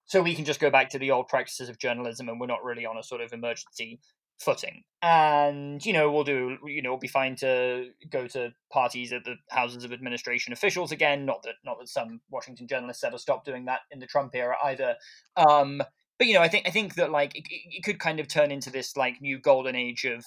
So 0.05 0.21
we 0.21 0.35
can 0.35 0.45
just 0.45 0.59
go 0.59 0.69
back 0.69 0.89
to 0.91 0.99
the 0.99 1.09
old 1.09 1.27
practices 1.27 1.69
of 1.69 1.79
journalism, 1.79 2.29
and 2.29 2.39
we're 2.39 2.45
not 2.45 2.63
really 2.63 2.85
on 2.85 2.97
a 2.97 3.03
sort 3.03 3.21
of 3.21 3.33
emergency 3.33 3.99
footing. 4.39 4.83
And, 5.01 5.85
you 5.85 5.93
know, 5.93 6.11
we'll 6.11 6.23
do, 6.23 6.57
you 6.65 6.81
know, 6.81 6.89
it'll 6.89 6.97
be 6.97 7.07
fine 7.07 7.35
to 7.37 7.89
go 8.09 8.27
to 8.27 8.53
parties 8.71 9.13
at 9.13 9.23
the 9.23 9.35
houses 9.51 9.83
of 9.83 9.93
administration 9.93 10.51
officials 10.51 10.91
again. 10.91 11.25
Not 11.25 11.43
that, 11.43 11.55
not 11.63 11.79
that 11.79 11.89
some 11.89 12.21
Washington 12.31 12.67
journalists 12.67 13.03
ever 13.03 13.17
stopped 13.17 13.45
doing 13.45 13.65
that 13.65 13.81
in 13.91 13.99
the 13.99 14.07
Trump 14.07 14.33
era 14.33 14.55
either. 14.63 14.95
Um, 15.37 15.81
but 16.17 16.27
you 16.27 16.33
know, 16.33 16.41
I 16.41 16.47
think 16.47 16.67
I 16.67 16.71
think 16.71 16.95
that 16.95 17.11
like 17.11 17.35
it, 17.35 17.43
it 17.49 17.83
could 17.83 17.99
kind 17.99 18.19
of 18.19 18.27
turn 18.27 18.51
into 18.51 18.69
this 18.69 18.95
like 18.95 19.21
new 19.21 19.37
golden 19.39 19.75
age 19.75 20.05
of 20.05 20.23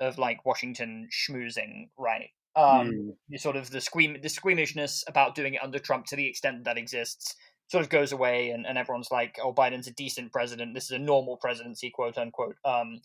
of 0.00 0.18
like 0.18 0.44
Washington 0.44 1.08
schmoozing, 1.10 1.88
right? 1.98 2.28
Um, 2.56 3.16
mm. 3.32 3.40
sort 3.40 3.56
of 3.56 3.70
the 3.70 3.80
squeam 3.80 4.20
the 4.22 4.28
squeamishness 4.28 5.02
about 5.08 5.34
doing 5.34 5.54
it 5.54 5.62
under 5.62 5.78
Trump 5.78 6.06
to 6.06 6.16
the 6.16 6.28
extent 6.28 6.64
that 6.64 6.78
exists 6.78 7.34
sort 7.68 7.82
of 7.82 7.90
goes 7.90 8.12
away, 8.12 8.50
and, 8.50 8.66
and 8.66 8.76
everyone's 8.76 9.10
like, 9.10 9.38
"Oh, 9.42 9.52
Biden's 9.52 9.86
a 9.86 9.92
decent 9.92 10.32
president. 10.32 10.74
This 10.74 10.84
is 10.84 10.90
a 10.90 10.98
normal 10.98 11.38
presidency, 11.38 11.90
quote 11.90 12.18
unquote." 12.18 12.56
Um, 12.64 13.00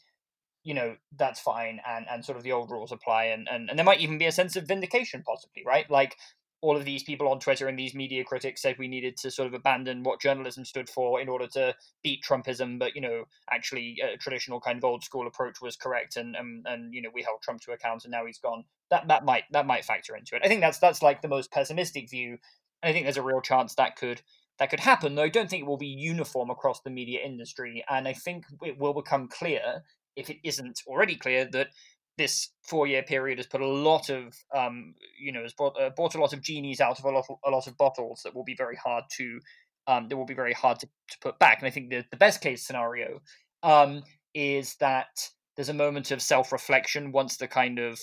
you 0.70 0.76
know 0.76 0.96
that's 1.18 1.40
fine 1.40 1.80
and 1.88 2.06
and 2.12 2.24
sort 2.24 2.38
of 2.38 2.44
the 2.44 2.52
old 2.52 2.70
rules 2.70 2.92
apply 2.92 3.24
and, 3.26 3.48
and 3.52 3.72
and 3.72 3.80
there 3.80 3.86
might 3.86 4.02
even 4.02 4.20
be 4.20 4.28
a 4.28 4.32
sense 4.32 4.56
of 4.56 4.68
vindication 4.68 5.24
possibly 5.24 5.64
right? 5.66 5.90
Like 5.90 6.16
all 6.62 6.78
of 6.78 6.86
these 6.86 7.04
people 7.04 7.28
on 7.30 7.40
twitter 7.40 7.68
and 7.68 7.80
these 7.80 7.96
media 7.96 8.24
critics 8.24 8.62
said 8.62 8.76
we 8.78 8.88
needed 8.88 9.16
to 9.16 9.32
sort 9.32 9.48
of 9.48 9.54
abandon 9.54 10.04
what 10.04 10.20
journalism 10.20 10.66
stood 10.66 10.90
for 10.90 11.22
in 11.22 11.30
order 11.30 11.48
to 11.48 11.74
beat 12.04 12.22
trumpism 12.22 12.78
but 12.78 12.94
you 12.94 13.02
know 13.02 13.24
actually 13.50 13.98
a 14.04 14.18
traditional 14.18 14.60
kind 14.60 14.78
of 14.78 14.84
old 14.84 15.02
school 15.04 15.26
approach 15.26 15.62
was 15.62 15.78
correct 15.78 16.18
and 16.18 16.36
and, 16.36 16.66
and 16.68 16.94
you 16.94 17.02
know 17.02 17.10
we 17.14 17.24
held 17.24 17.42
trump 17.42 17.62
to 17.62 17.72
account 17.72 18.04
and 18.04 18.12
now 18.12 18.26
he's 18.26 18.40
gone. 18.40 18.64
That 18.92 19.08
that 19.08 19.26
might 19.26 19.46
that 19.52 19.66
might 19.66 19.86
factor 19.86 20.16
into 20.16 20.36
it. 20.36 20.42
I 20.44 20.50
think 20.50 20.62
that's 20.62 20.80
that's 20.80 21.02
like 21.02 21.22
the 21.22 21.28
most 21.28 21.50
pessimistic 21.52 22.10
view 22.10 22.38
and 22.82 22.90
i 22.90 22.94
think 22.94 23.06
there's 23.06 23.18
a 23.18 23.22
real 23.22 23.42
chance 23.42 23.76
that 23.76 23.96
could 23.96 24.22
that 24.58 24.70
could 24.70 24.80
happen 24.80 25.16
though 25.16 25.24
i 25.24 25.30
don't 25.30 25.50
think 25.50 25.64
it 25.64 25.68
will 25.68 25.78
be 25.78 25.88
uniform 25.88 26.50
across 26.50 26.82
the 26.82 26.90
media 26.90 27.20
industry 27.24 27.84
and 27.90 28.08
i 28.08 28.14
think 28.14 28.46
it 28.64 28.78
will 28.78 28.94
become 28.94 29.28
clear 29.28 29.84
if 30.20 30.30
it 30.30 30.38
isn't 30.44 30.82
already 30.88 31.16
clear 31.16 31.46
that 31.46 31.70
this 32.18 32.50
four-year 32.68 33.04
period 33.04 33.40
has 33.40 33.48
put 33.48 33.62
a 33.62 33.68
lot 33.68 34.10
of, 34.10 34.36
um, 34.56 34.94
you 35.20 35.32
know, 35.32 35.42
has 35.42 35.54
brought, 35.54 35.80
uh, 35.80 35.90
a 35.98 36.18
lot 36.18 36.34
of 36.34 36.42
genies 36.42 36.82
out 36.82 37.00
of 37.00 37.06
a 37.06 37.10
lot, 37.10 37.26
of, 37.30 37.38
a 37.46 37.50
lot 37.50 37.66
of 37.66 37.78
bottles 37.78 38.22
that 38.24 38.36
will 38.36 38.44
be 38.44 38.56
very 38.56 38.76
hard 38.76 39.06
to, 39.10 39.40
um, 39.88 40.08
that 40.08 40.18
will 40.18 40.26
be 40.26 40.34
very 40.34 40.54
hard 40.54 40.78
to, 40.80 40.88
to 40.88 41.18
put 41.22 41.40
back. 41.40 41.60
And 41.60 41.68
I 41.68 41.72
think 41.72 41.90
the, 41.90 42.04
the 42.12 42.18
best 42.18 42.42
case 42.42 42.68
scenario 42.68 43.22
um, 43.64 44.04
is 44.34 44.76
that 44.82 45.30
there's 45.56 45.70
a 45.70 45.74
moment 45.74 46.12
of 46.12 46.22
self-reflection 46.22 47.14
once 47.14 47.38
the 47.38 47.48
kind 47.48 47.80
of 47.80 47.98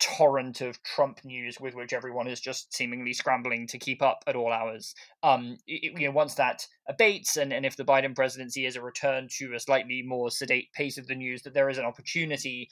torrent 0.00 0.60
of 0.60 0.82
Trump 0.82 1.24
news 1.24 1.58
with 1.60 1.74
which 1.74 1.92
everyone 1.92 2.28
is 2.28 2.40
just 2.40 2.74
seemingly 2.74 3.12
scrambling 3.12 3.66
to 3.66 3.78
keep 3.78 4.02
up 4.02 4.22
at 4.26 4.36
all 4.36 4.52
hours. 4.52 4.94
Um, 5.22 5.58
it, 5.66 5.98
you 5.98 6.06
know, 6.06 6.12
once 6.12 6.34
that 6.34 6.66
abates, 6.88 7.36
and, 7.36 7.52
and 7.52 7.66
if 7.66 7.76
the 7.76 7.84
Biden 7.84 8.14
presidency 8.14 8.66
is 8.66 8.76
a 8.76 8.82
return 8.82 9.28
to 9.38 9.54
a 9.54 9.60
slightly 9.60 10.02
more 10.02 10.30
sedate 10.30 10.72
pace 10.72 10.98
of 10.98 11.06
the 11.06 11.14
news, 11.14 11.42
that 11.42 11.54
there 11.54 11.68
is 11.68 11.78
an 11.78 11.84
opportunity 11.84 12.70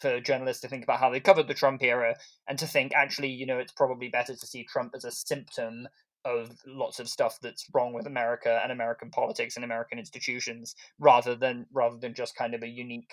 for 0.00 0.20
journalists 0.20 0.60
to 0.62 0.68
think 0.68 0.82
about 0.82 0.98
how 0.98 1.10
they 1.10 1.20
covered 1.20 1.48
the 1.48 1.54
Trump 1.54 1.82
era 1.82 2.14
and 2.48 2.58
to 2.58 2.66
think 2.66 2.92
actually, 2.94 3.28
you 3.28 3.46
know, 3.46 3.58
it's 3.58 3.72
probably 3.72 4.08
better 4.08 4.34
to 4.34 4.46
see 4.46 4.64
Trump 4.64 4.92
as 4.94 5.04
a 5.04 5.10
symptom 5.10 5.88
of 6.24 6.50
lots 6.66 7.00
of 7.00 7.08
stuff 7.08 7.38
that's 7.42 7.66
wrong 7.72 7.92
with 7.92 8.06
America 8.06 8.60
and 8.62 8.72
American 8.72 9.10
politics 9.10 9.56
and 9.56 9.64
American 9.64 9.98
institutions 9.98 10.74
rather 10.98 11.34
than 11.34 11.66
rather 11.72 11.96
than 11.98 12.14
just 12.14 12.34
kind 12.34 12.54
of 12.54 12.62
a 12.62 12.68
unique 12.68 13.12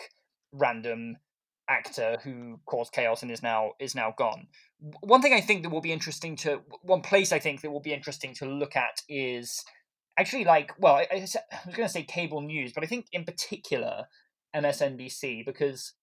random 0.53 1.17
actor 1.71 2.17
who 2.23 2.59
caused 2.65 2.91
chaos 2.91 3.21
and 3.21 3.31
is 3.31 3.41
now 3.41 3.71
is 3.79 3.95
now 3.95 4.13
gone. 4.17 4.47
One 5.01 5.21
thing 5.21 5.33
I 5.33 5.41
think 5.41 5.63
that 5.63 5.69
will 5.69 5.81
be 5.81 5.91
interesting 5.91 6.35
to 6.37 6.61
one 6.81 7.01
place 7.01 7.31
I 7.31 7.39
think 7.39 7.61
that 7.61 7.71
will 7.71 7.79
be 7.79 7.93
interesting 7.93 8.33
to 8.35 8.45
look 8.45 8.75
at 8.75 9.01
is 9.07 9.63
actually 10.19 10.43
like 10.43 10.73
well 10.77 10.95
I, 10.95 11.07
I 11.11 11.19
was 11.19 11.35
going 11.75 11.87
to 11.87 11.89
say 11.89 12.03
cable 12.03 12.41
news, 12.41 12.73
but 12.73 12.83
I 12.83 12.87
think 12.87 13.05
in 13.11 13.23
particular 13.23 14.05
MSNBC 14.55 15.45
because 15.45 15.93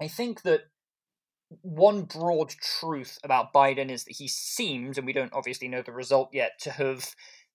I 0.00 0.08
think 0.08 0.42
that 0.42 0.62
one 1.62 2.02
broad 2.02 2.50
truth 2.50 3.18
about 3.22 3.52
Biden 3.52 3.90
is 3.90 4.04
that 4.04 4.16
he 4.16 4.28
seems, 4.28 4.98
and 4.98 5.06
we 5.06 5.12
don't 5.12 5.32
obviously 5.32 5.68
know 5.68 5.82
the 5.82 5.92
result 5.92 6.30
yet, 6.32 6.52
to 6.60 6.72
have 6.72 7.14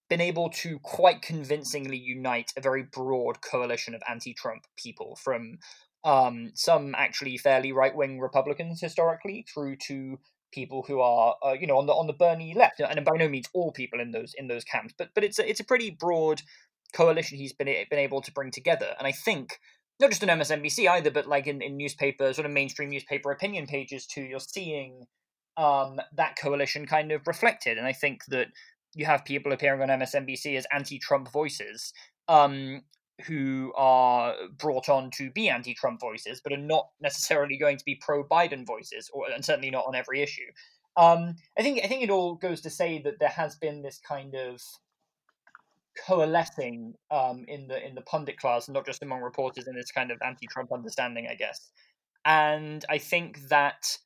been 0.09 0.21
able 0.21 0.49
to 0.49 0.79
quite 0.79 1.21
convincingly 1.21 1.97
unite 1.97 2.51
a 2.57 2.61
very 2.61 2.83
broad 2.83 3.41
coalition 3.41 3.93
of 3.93 4.01
anti 4.09 4.33
Trump 4.33 4.65
people 4.77 5.15
from 5.15 5.57
um, 6.03 6.51
some 6.55 6.95
actually 6.95 7.37
fairly 7.37 7.71
right 7.71 7.95
wing 7.95 8.19
Republicans 8.19 8.81
historically, 8.81 9.45
through 9.53 9.77
to 9.87 10.19
people 10.51 10.83
who 10.87 10.99
are 10.99 11.35
uh, 11.43 11.53
you 11.53 11.67
know 11.67 11.77
on 11.77 11.85
the 11.85 11.93
on 11.93 12.07
the 12.07 12.13
Bernie 12.13 12.53
left, 12.55 12.79
and 12.79 13.05
by 13.05 13.17
no 13.17 13.29
means 13.29 13.47
all 13.53 13.71
people 13.71 13.99
in 13.99 14.11
those 14.11 14.33
in 14.37 14.47
those 14.47 14.63
camps, 14.63 14.93
but 14.97 15.09
but 15.13 15.23
it's 15.23 15.39
a, 15.39 15.49
it's 15.49 15.59
a 15.59 15.65
pretty 15.65 15.91
broad 15.91 16.41
coalition 16.93 17.37
he's 17.37 17.53
been 17.53 17.67
been 17.89 17.99
able 17.99 18.21
to 18.21 18.31
bring 18.31 18.51
together, 18.51 18.95
and 18.97 19.07
I 19.07 19.11
think 19.11 19.59
not 19.99 20.09
just 20.09 20.23
on 20.23 20.29
MSNBC 20.29 20.89
either, 20.89 21.11
but 21.11 21.27
like 21.27 21.47
in, 21.47 21.61
in 21.61 21.77
newspaper 21.77 22.33
sort 22.33 22.45
of 22.45 22.51
mainstream 22.51 22.89
newspaper 22.89 23.31
opinion 23.31 23.67
pages 23.67 24.07
too, 24.07 24.23
you're 24.23 24.39
seeing 24.39 25.05
um, 25.57 26.01
that 26.15 26.35
coalition 26.41 26.85
kind 26.85 27.11
of 27.11 27.27
reflected, 27.27 27.77
and 27.77 27.85
I 27.85 27.93
think 27.93 28.25
that 28.29 28.47
you 28.95 29.05
have 29.05 29.23
people 29.23 29.51
appearing 29.51 29.81
on 29.81 29.99
MSNBC 29.99 30.57
as 30.57 30.65
anti-Trump 30.73 31.31
voices. 31.31 31.93
Um, 32.27 32.81
who 33.25 33.73
are 33.75 34.35
brought 34.57 34.89
on 34.89 35.11
to 35.11 35.31
be 35.31 35.49
anti-Trump 35.49 35.99
voices, 35.99 36.41
but 36.43 36.53
are 36.53 36.57
not 36.57 36.89
necessarily 37.01 37.57
going 37.57 37.77
to 37.77 37.85
be 37.85 37.95
pro-Biden 37.95 38.65
voices, 38.65 39.09
or 39.13 39.29
and 39.29 39.43
certainly 39.43 39.71
not 39.71 39.85
on 39.87 39.95
every 39.95 40.21
issue. 40.21 40.51
Um, 40.97 41.35
I 41.57 41.61
think 41.61 41.79
I 41.83 41.87
think 41.87 42.03
it 42.03 42.09
all 42.09 42.35
goes 42.35 42.61
to 42.61 42.69
say 42.69 43.01
that 43.03 43.19
there 43.19 43.29
has 43.29 43.55
been 43.55 43.81
this 43.81 43.99
kind 44.05 44.35
of 44.35 44.61
coalescing 46.05 46.95
um, 47.09 47.45
in 47.47 47.67
the 47.67 47.85
in 47.85 47.95
the 47.95 48.01
pundit 48.01 48.37
class, 48.37 48.69
not 48.69 48.85
just 48.85 49.03
among 49.03 49.21
reporters, 49.21 49.67
in 49.67 49.75
this 49.75 49.91
kind 49.91 50.11
of 50.11 50.19
anti-Trump 50.25 50.71
understanding, 50.71 51.27
I 51.29 51.35
guess. 51.35 51.71
And 52.25 52.85
I 52.89 52.97
think 52.97 53.49
that 53.49 53.97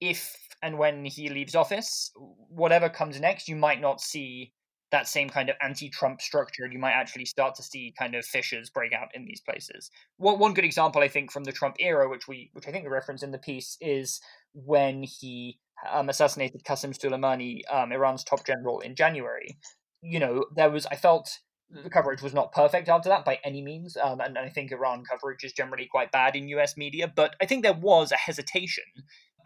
if 0.00 0.36
and 0.62 0.78
when 0.78 1.04
he 1.04 1.28
leaves 1.28 1.54
office, 1.54 2.12
whatever 2.48 2.88
comes 2.88 3.20
next, 3.20 3.48
you 3.48 3.56
might 3.56 3.80
not 3.80 4.00
see 4.00 4.52
that 4.92 5.08
same 5.08 5.28
kind 5.28 5.48
of 5.48 5.56
anti-Trump 5.60 6.20
structure, 6.20 6.68
you 6.70 6.78
might 6.78 6.92
actually 6.92 7.24
start 7.24 7.54
to 7.56 7.62
see 7.62 7.92
kind 7.98 8.14
of 8.14 8.24
fissures 8.24 8.70
break 8.70 8.92
out 8.92 9.08
in 9.14 9.24
these 9.24 9.40
places. 9.40 9.90
One, 10.16 10.38
one 10.38 10.54
good 10.54 10.64
example, 10.64 11.02
I 11.02 11.08
think, 11.08 11.32
from 11.32 11.44
the 11.44 11.52
Trump 11.52 11.76
era, 11.80 12.08
which 12.08 12.28
we, 12.28 12.50
which 12.52 12.68
I 12.68 12.70
think 12.70 12.84
we 12.84 12.90
reference 12.90 13.22
in 13.22 13.32
the 13.32 13.38
piece, 13.38 13.76
is 13.80 14.20
when 14.52 15.02
he 15.02 15.58
um, 15.90 16.08
assassinated 16.08 16.64
Qasem 16.64 16.96
Soleimani, 16.96 17.60
um, 17.70 17.92
Iran's 17.92 18.24
top 18.24 18.46
general, 18.46 18.80
in 18.80 18.94
January. 18.94 19.58
You 20.02 20.20
know, 20.20 20.44
there 20.54 20.70
was 20.70 20.86
I 20.86 20.96
felt 20.96 21.40
the 21.68 21.90
coverage 21.90 22.22
was 22.22 22.32
not 22.32 22.52
perfect 22.52 22.88
after 22.88 23.08
that 23.08 23.24
by 23.24 23.40
any 23.44 23.60
means, 23.60 23.96
um, 23.96 24.20
and, 24.20 24.36
and 24.36 24.46
I 24.46 24.50
think 24.50 24.70
Iran 24.70 25.02
coverage 25.04 25.42
is 25.42 25.52
generally 25.52 25.86
quite 25.90 26.12
bad 26.12 26.36
in 26.36 26.48
U.S. 26.50 26.76
media. 26.76 27.12
But 27.14 27.34
I 27.40 27.46
think 27.46 27.62
there 27.62 27.72
was 27.72 28.12
a 28.12 28.16
hesitation 28.16 28.84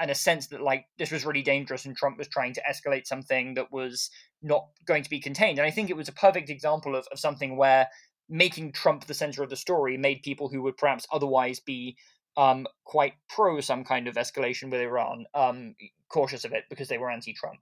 and 0.01 0.11
a 0.11 0.15
sense 0.15 0.47
that 0.49 0.63
like 0.63 0.87
this 0.99 1.11
was 1.11 1.27
really 1.27 1.43
dangerous 1.43 1.85
and 1.85 1.97
Trump 1.97 2.19
was 2.19 2.29
trying 2.29 2.55
to 2.55 2.63
escalate 2.69 3.07
something 3.07 3.55
that 3.55 3.71
was 3.71 4.11
not 4.43 4.67
going 4.87 5.03
to 5.03 5.11
be 5.11 5.21
contained. 5.21 5.59
And 5.59 5.67
I 5.67 5.71
think 5.71 5.91
it 5.91 5.97
was 5.97 6.09
a 6.09 6.13
perfect 6.13 6.49
example 6.49 6.97
of, 6.97 7.07
of 7.13 7.21
something 7.21 7.57
where 7.57 7.89
making 8.29 8.73
Trump 8.73 9.05
the 9.05 9.15
center 9.15 9.43
of 9.43 9.51
the 9.51 9.57
story 9.57 9.97
made 9.97 10.23
people 10.23 10.49
who 10.49 10.63
would 10.63 10.77
perhaps 10.77 11.07
otherwise 11.13 11.61
be 11.61 11.97
um, 12.37 12.67
quite 12.85 13.15
pro 13.29 13.61
some 13.61 13.85
kind 13.85 14.09
of 14.09 14.15
escalation 14.15 14.71
with 14.71 14.81
Iran 14.81 15.27
um, 15.35 15.75
cautious 16.09 16.45
of 16.45 16.53
it 16.53 16.65
because 16.71 16.89
they 16.89 16.99
were 16.99 17.11
anti-Trump. 17.11 17.59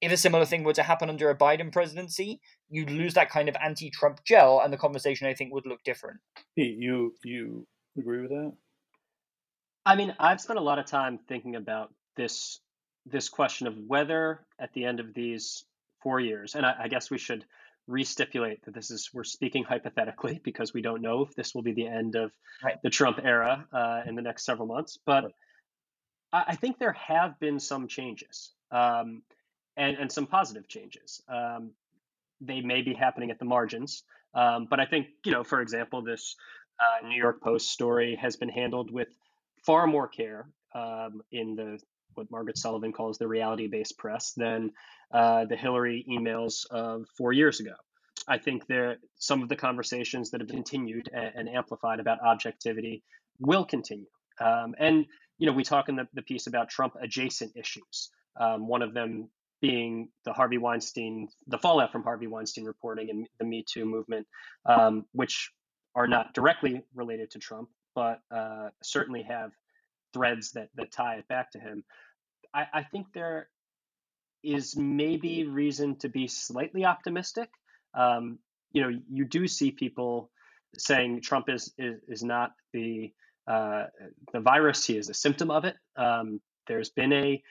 If 0.00 0.12
a 0.12 0.16
similar 0.16 0.44
thing 0.44 0.64
were 0.64 0.72
to 0.74 0.82
happen 0.82 1.08
under 1.08 1.30
a 1.30 1.36
Biden 1.36 1.72
presidency, 1.72 2.40
you'd 2.68 2.90
lose 2.90 3.14
that 3.14 3.30
kind 3.30 3.48
of 3.48 3.56
anti-Trump 3.62 4.20
gel, 4.24 4.60
and 4.62 4.72
the 4.72 4.76
conversation 4.76 5.26
I 5.26 5.34
think 5.34 5.52
would 5.52 5.66
look 5.66 5.82
different. 5.84 6.20
Pete, 6.56 6.76
you 6.78 7.14
you 7.24 7.66
agree 7.96 8.20
with 8.20 8.30
that? 8.30 8.52
I 9.86 9.96
mean, 9.96 10.14
I've 10.18 10.40
spent 10.40 10.58
a 10.58 10.62
lot 10.62 10.78
of 10.78 10.86
time 10.86 11.18
thinking 11.28 11.56
about 11.56 11.92
this 12.16 12.60
this 13.06 13.28
question 13.28 13.66
of 13.66 13.76
whether 13.76 14.40
at 14.58 14.72
the 14.72 14.84
end 14.84 14.98
of 14.98 15.12
these 15.12 15.64
four 16.02 16.20
years, 16.20 16.54
and 16.54 16.64
I, 16.64 16.74
I 16.84 16.88
guess 16.88 17.10
we 17.10 17.18
should 17.18 17.44
restipulate 17.86 18.64
that 18.64 18.74
this 18.74 18.90
is 18.90 19.10
we're 19.12 19.24
speaking 19.24 19.62
hypothetically 19.62 20.40
because 20.44 20.72
we 20.72 20.82
don't 20.82 21.02
know 21.02 21.22
if 21.22 21.34
this 21.34 21.54
will 21.54 21.62
be 21.62 21.72
the 21.72 21.86
end 21.86 22.14
of 22.14 22.32
right. 22.62 22.80
the 22.82 22.90
Trump 22.90 23.20
era 23.22 23.66
uh, 23.72 24.02
in 24.06 24.14
the 24.14 24.22
next 24.22 24.44
several 24.44 24.66
months. 24.66 24.98
But 25.04 25.24
right. 25.24 25.32
I, 26.32 26.44
I, 26.48 26.56
think 26.56 26.78
there 26.78 26.92
have 26.92 27.38
been 27.38 27.60
some 27.60 27.88
changes 27.88 28.52
um, 28.70 29.22
and 29.76 29.96
and 29.98 30.10
some 30.10 30.26
positive 30.26 30.66
changes. 30.66 31.22
Um, 31.28 31.72
they 32.40 32.62
may 32.62 32.82
be 32.82 32.94
happening 32.94 33.30
at 33.30 33.38
the 33.38 33.44
margins, 33.44 34.02
um, 34.34 34.66
but 34.68 34.80
I 34.80 34.86
think 34.86 35.08
you 35.26 35.32
know, 35.32 35.44
for 35.44 35.60
example, 35.60 36.02
this 36.02 36.36
uh, 36.80 37.06
New 37.06 37.16
York 37.16 37.42
Post 37.42 37.70
story 37.70 38.16
has 38.16 38.36
been 38.36 38.48
handled 38.48 38.90
with 38.90 39.08
far 39.64 39.86
more 39.86 40.08
care 40.08 40.48
um, 40.74 41.22
in 41.32 41.54
the 41.54 41.78
what 42.14 42.30
Margaret 42.30 42.56
Sullivan 42.56 42.92
calls 42.92 43.18
the 43.18 43.26
reality 43.26 43.66
based 43.66 43.98
press 43.98 44.32
than 44.36 44.70
uh, 45.12 45.46
the 45.46 45.56
Hillary 45.56 46.04
emails 46.08 46.64
of 46.70 47.06
four 47.16 47.32
years 47.32 47.60
ago. 47.60 47.74
I 48.28 48.38
think 48.38 48.66
there 48.66 48.96
some 49.16 49.42
of 49.42 49.48
the 49.48 49.56
conversations 49.56 50.30
that 50.30 50.40
have 50.40 50.48
continued 50.48 51.10
and, 51.12 51.32
and 51.34 51.48
amplified 51.48 52.00
about 52.00 52.20
objectivity 52.20 53.02
will 53.40 53.64
continue. 53.64 54.06
Um, 54.40 54.74
and 54.78 55.06
you 55.38 55.46
know, 55.46 55.52
we 55.52 55.64
talk 55.64 55.88
in 55.88 55.96
the, 55.96 56.06
the 56.14 56.22
piece 56.22 56.46
about 56.46 56.68
Trump 56.68 56.94
adjacent 57.00 57.56
issues. 57.56 58.10
Um, 58.38 58.68
one 58.68 58.82
of 58.82 58.94
them 58.94 59.28
being 59.60 60.08
the 60.24 60.32
Harvey 60.32 60.58
Weinstein, 60.58 61.28
the 61.46 61.58
fallout 61.58 61.90
from 61.90 62.02
Harvey 62.02 62.26
Weinstein 62.26 62.64
reporting 62.64 63.10
and 63.10 63.26
the 63.38 63.44
Me 63.44 63.64
Too 63.66 63.84
movement, 63.84 64.26
um, 64.66 65.06
which 65.12 65.50
are 65.94 66.06
not 66.06 66.34
directly 66.34 66.82
related 66.94 67.30
to 67.32 67.38
Trump, 67.38 67.68
but 67.94 68.20
uh, 68.30 68.68
certainly 68.82 69.22
have 69.22 69.52
threads 70.12 70.52
that 70.52 70.68
that 70.76 70.92
tie 70.92 71.16
it 71.16 71.28
back 71.28 71.50
to 71.52 71.58
him. 71.58 71.84
I, 72.52 72.66
I 72.72 72.82
think 72.82 73.06
there 73.12 73.48
is 74.42 74.76
maybe 74.76 75.44
reason 75.44 75.96
to 75.96 76.08
be 76.08 76.28
slightly 76.28 76.84
optimistic. 76.84 77.50
Um, 77.94 78.38
you 78.72 78.82
know, 78.82 78.90
you 79.10 79.24
do 79.24 79.48
see 79.48 79.70
people 79.70 80.30
saying 80.78 81.22
Trump 81.22 81.48
is 81.48 81.72
is, 81.78 82.00
is 82.08 82.22
not 82.22 82.52
the 82.72 83.12
uh, 83.46 83.84
the 84.32 84.40
virus; 84.40 84.86
he 84.86 84.96
is 84.96 85.08
a 85.08 85.14
symptom 85.14 85.50
of 85.50 85.64
it. 85.64 85.76
Um, 85.96 86.40
there's 86.66 86.90
been 86.90 87.12
a 87.12 87.42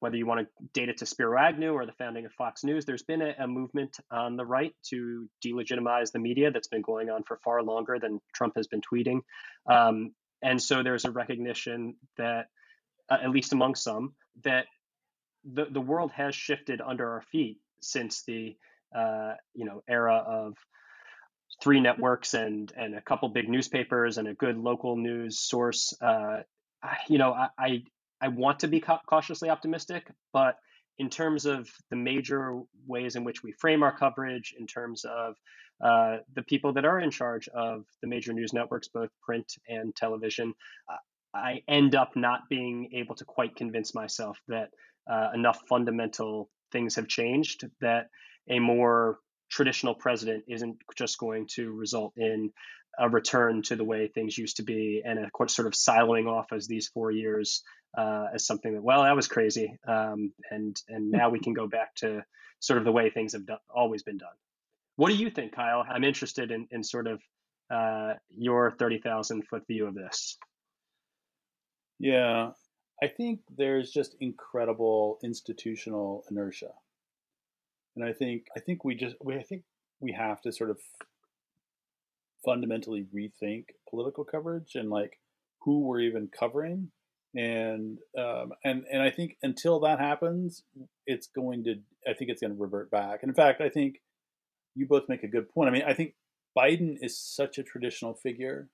whether 0.00 0.16
you 0.16 0.26
want 0.26 0.40
to 0.40 0.66
date 0.72 0.88
it 0.88 0.98
to 0.98 1.06
Spiro 1.06 1.38
Agnew 1.38 1.72
or 1.72 1.86
the 1.86 1.92
founding 1.92 2.26
of 2.26 2.32
Fox 2.32 2.64
News, 2.64 2.84
there's 2.84 3.02
been 3.02 3.22
a, 3.22 3.34
a, 3.38 3.46
movement 3.46 3.96
on 4.10 4.36
the 4.36 4.44
right 4.44 4.74
to 4.90 5.28
delegitimize 5.44 6.12
the 6.12 6.18
media 6.18 6.50
that's 6.50 6.68
been 6.68 6.82
going 6.82 7.10
on 7.10 7.22
for 7.24 7.38
far 7.44 7.62
longer 7.62 7.98
than 7.98 8.20
Trump 8.34 8.54
has 8.56 8.66
been 8.66 8.80
tweeting. 8.80 9.20
Um, 9.66 10.12
and 10.42 10.60
so 10.60 10.82
there's 10.82 11.04
a 11.04 11.10
recognition 11.10 11.96
that, 12.16 12.46
uh, 13.10 13.18
at 13.22 13.30
least 13.30 13.52
among 13.52 13.74
some, 13.74 14.14
that 14.44 14.66
the, 15.44 15.66
the 15.70 15.80
world 15.80 16.12
has 16.12 16.34
shifted 16.34 16.80
under 16.80 17.12
our 17.12 17.22
feet 17.22 17.58
since 17.80 18.22
the 18.24 18.56
uh, 18.94 19.34
you 19.54 19.64
know 19.64 19.82
era 19.88 20.16
of 20.16 20.54
three 21.62 21.80
networks 21.80 22.34
and 22.34 22.72
and 22.76 22.94
a 22.94 23.00
couple 23.00 23.28
big 23.28 23.48
newspapers 23.48 24.18
and 24.18 24.28
a 24.28 24.34
good 24.34 24.56
local 24.56 24.96
news 24.96 25.38
source. 25.38 25.94
Uh, 26.00 26.42
you 27.08 27.18
know, 27.18 27.32
I, 27.32 27.48
I 27.58 27.82
want 28.28 28.60
to 28.60 28.68
be 28.68 28.80
cautiously 28.80 29.50
optimistic, 29.50 30.10
but 30.32 30.56
in 30.98 31.08
terms 31.08 31.46
of 31.46 31.68
the 31.90 31.96
major 31.96 32.60
ways 32.86 33.16
in 33.16 33.24
which 33.24 33.42
we 33.42 33.52
frame 33.52 33.82
our 33.82 33.96
coverage, 33.96 34.54
in 34.58 34.66
terms 34.66 35.04
of 35.04 35.34
uh, 35.82 36.18
the 36.34 36.42
people 36.42 36.74
that 36.74 36.84
are 36.84 37.00
in 37.00 37.10
charge 37.10 37.48
of 37.48 37.84
the 38.02 38.08
major 38.08 38.32
news 38.32 38.52
networks, 38.52 38.88
both 38.88 39.08
print 39.22 39.50
and 39.68 39.96
television, 39.96 40.52
uh, 40.90 40.96
I 41.32 41.62
end 41.68 41.94
up 41.94 42.16
not 42.16 42.40
being 42.50 42.90
able 42.92 43.14
to 43.14 43.24
quite 43.24 43.56
convince 43.56 43.94
myself 43.94 44.38
that 44.48 44.70
uh, 45.10 45.30
enough 45.34 45.62
fundamental 45.68 46.50
things 46.72 46.96
have 46.96 47.08
changed 47.08 47.64
that 47.80 48.08
a 48.48 48.58
more 48.58 49.18
traditional 49.50 49.94
president 49.94 50.44
isn't 50.48 50.76
just 50.96 51.18
going 51.18 51.46
to 51.54 51.72
result 51.72 52.12
in 52.16 52.52
a 52.98 53.08
return 53.08 53.62
to 53.62 53.76
the 53.76 53.84
way 53.84 54.08
things 54.08 54.36
used 54.36 54.56
to 54.56 54.62
be 54.62 55.02
and 55.04 55.18
a 55.18 55.48
sort 55.48 55.66
of 55.66 55.74
siloing 55.74 56.26
off 56.26 56.52
as 56.52 56.66
these 56.66 56.88
four 56.88 57.10
years 57.10 57.62
uh, 57.96 58.26
as 58.34 58.46
something 58.46 58.74
that 58.74 58.82
well 58.82 59.02
that 59.02 59.16
was 59.16 59.28
crazy. 59.28 59.78
Um, 59.86 60.32
and 60.50 60.76
and 60.88 61.10
now 61.10 61.30
we 61.30 61.40
can 61.40 61.54
go 61.54 61.66
back 61.66 61.94
to 61.96 62.22
sort 62.60 62.78
of 62.78 62.84
the 62.84 62.92
way 62.92 63.10
things 63.10 63.32
have 63.32 63.46
done, 63.46 63.58
always 63.74 64.02
been 64.02 64.18
done. 64.18 64.28
What 64.96 65.08
do 65.08 65.16
you 65.16 65.30
think 65.30 65.52
kyle? 65.52 65.84
I'm 65.88 66.04
interested 66.04 66.50
in, 66.50 66.68
in 66.70 66.84
sort 66.84 67.06
of 67.06 67.22
uh, 67.70 68.14
your 68.36 68.72
30000 68.72 69.46
foot 69.46 69.66
view 69.66 69.86
of 69.86 69.94
this. 69.94 70.36
Yeah. 71.98 72.50
I 73.02 73.08
think 73.08 73.40
there's 73.56 73.90
just 73.90 74.14
incredible 74.20 75.18
institutional 75.22 76.24
inertia. 76.30 76.72
And 77.96 78.04
i 78.04 78.12
think 78.12 78.46
i 78.56 78.60
think 78.60 78.84
we 78.84 78.94
just 78.94 79.16
we, 79.20 79.34
i 79.36 79.42
think 79.42 79.62
we 80.00 80.12
have 80.12 80.40
to 80.42 80.52
sort 80.52 80.70
of 80.70 80.78
fundamentally 82.44 83.06
rethink 83.14 83.64
political 83.88 84.24
coverage 84.24 84.74
and 84.74 84.90
like 84.90 85.18
who 85.62 85.80
we're 85.80 86.00
even 86.00 86.28
covering 86.28 86.90
and 87.34 87.98
um, 88.18 88.52
and 88.64 88.84
and 88.90 89.02
I 89.02 89.10
think 89.10 89.36
until 89.42 89.80
that 89.80 90.00
happens, 90.00 90.64
it's 91.06 91.28
going 91.28 91.64
to 91.64 91.74
I 92.08 92.14
think 92.14 92.30
it's 92.30 92.40
going 92.40 92.54
to 92.54 92.60
revert 92.60 92.90
back. 92.90 93.20
And 93.22 93.30
in 93.30 93.34
fact, 93.34 93.60
I 93.60 93.68
think 93.68 93.96
you 94.74 94.86
both 94.86 95.04
make 95.08 95.22
a 95.22 95.28
good 95.28 95.48
point. 95.48 95.68
I 95.68 95.72
mean, 95.72 95.84
I 95.86 95.94
think 95.94 96.14
Biden 96.58 96.96
is 97.00 97.18
such 97.20 97.58
a 97.58 97.62
traditional 97.62 98.14
figure, 98.14 98.68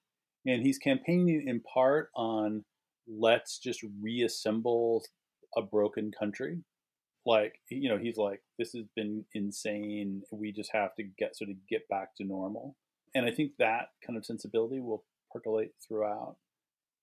and 0.47 0.63
he's 0.63 0.79
campaigning 0.79 1.45
in 1.47 1.61
part 1.61 2.11
on 2.17 2.65
let's 3.07 3.59
just 3.59 3.85
reassemble 4.03 5.05
a 5.57 5.63
broken 5.63 6.11
country. 6.19 6.63
Like 7.27 7.57
you 7.71 7.91
know, 7.91 7.99
he's 7.99 8.17
like 8.17 8.41
this 8.59 8.73
has 8.73 8.85
been 8.95 9.27
insane. 9.35 10.23
We 10.33 10.51
just 10.53 10.71
have 10.73 10.95
to 10.95 11.03
get 11.03 11.37
sort 11.37 11.51
of 11.51 11.57
get 11.69 11.87
back 11.91 12.17
to 12.17 12.25
normal. 12.25 12.75
And 13.17 13.27
I 13.27 13.31
think 13.31 13.53
that 13.59 13.89
kind 14.07 14.17
of 14.17 14.27
sensibility 14.27 14.81
will 14.81 15.05
percolate 15.33 15.73
throughout 15.87 16.37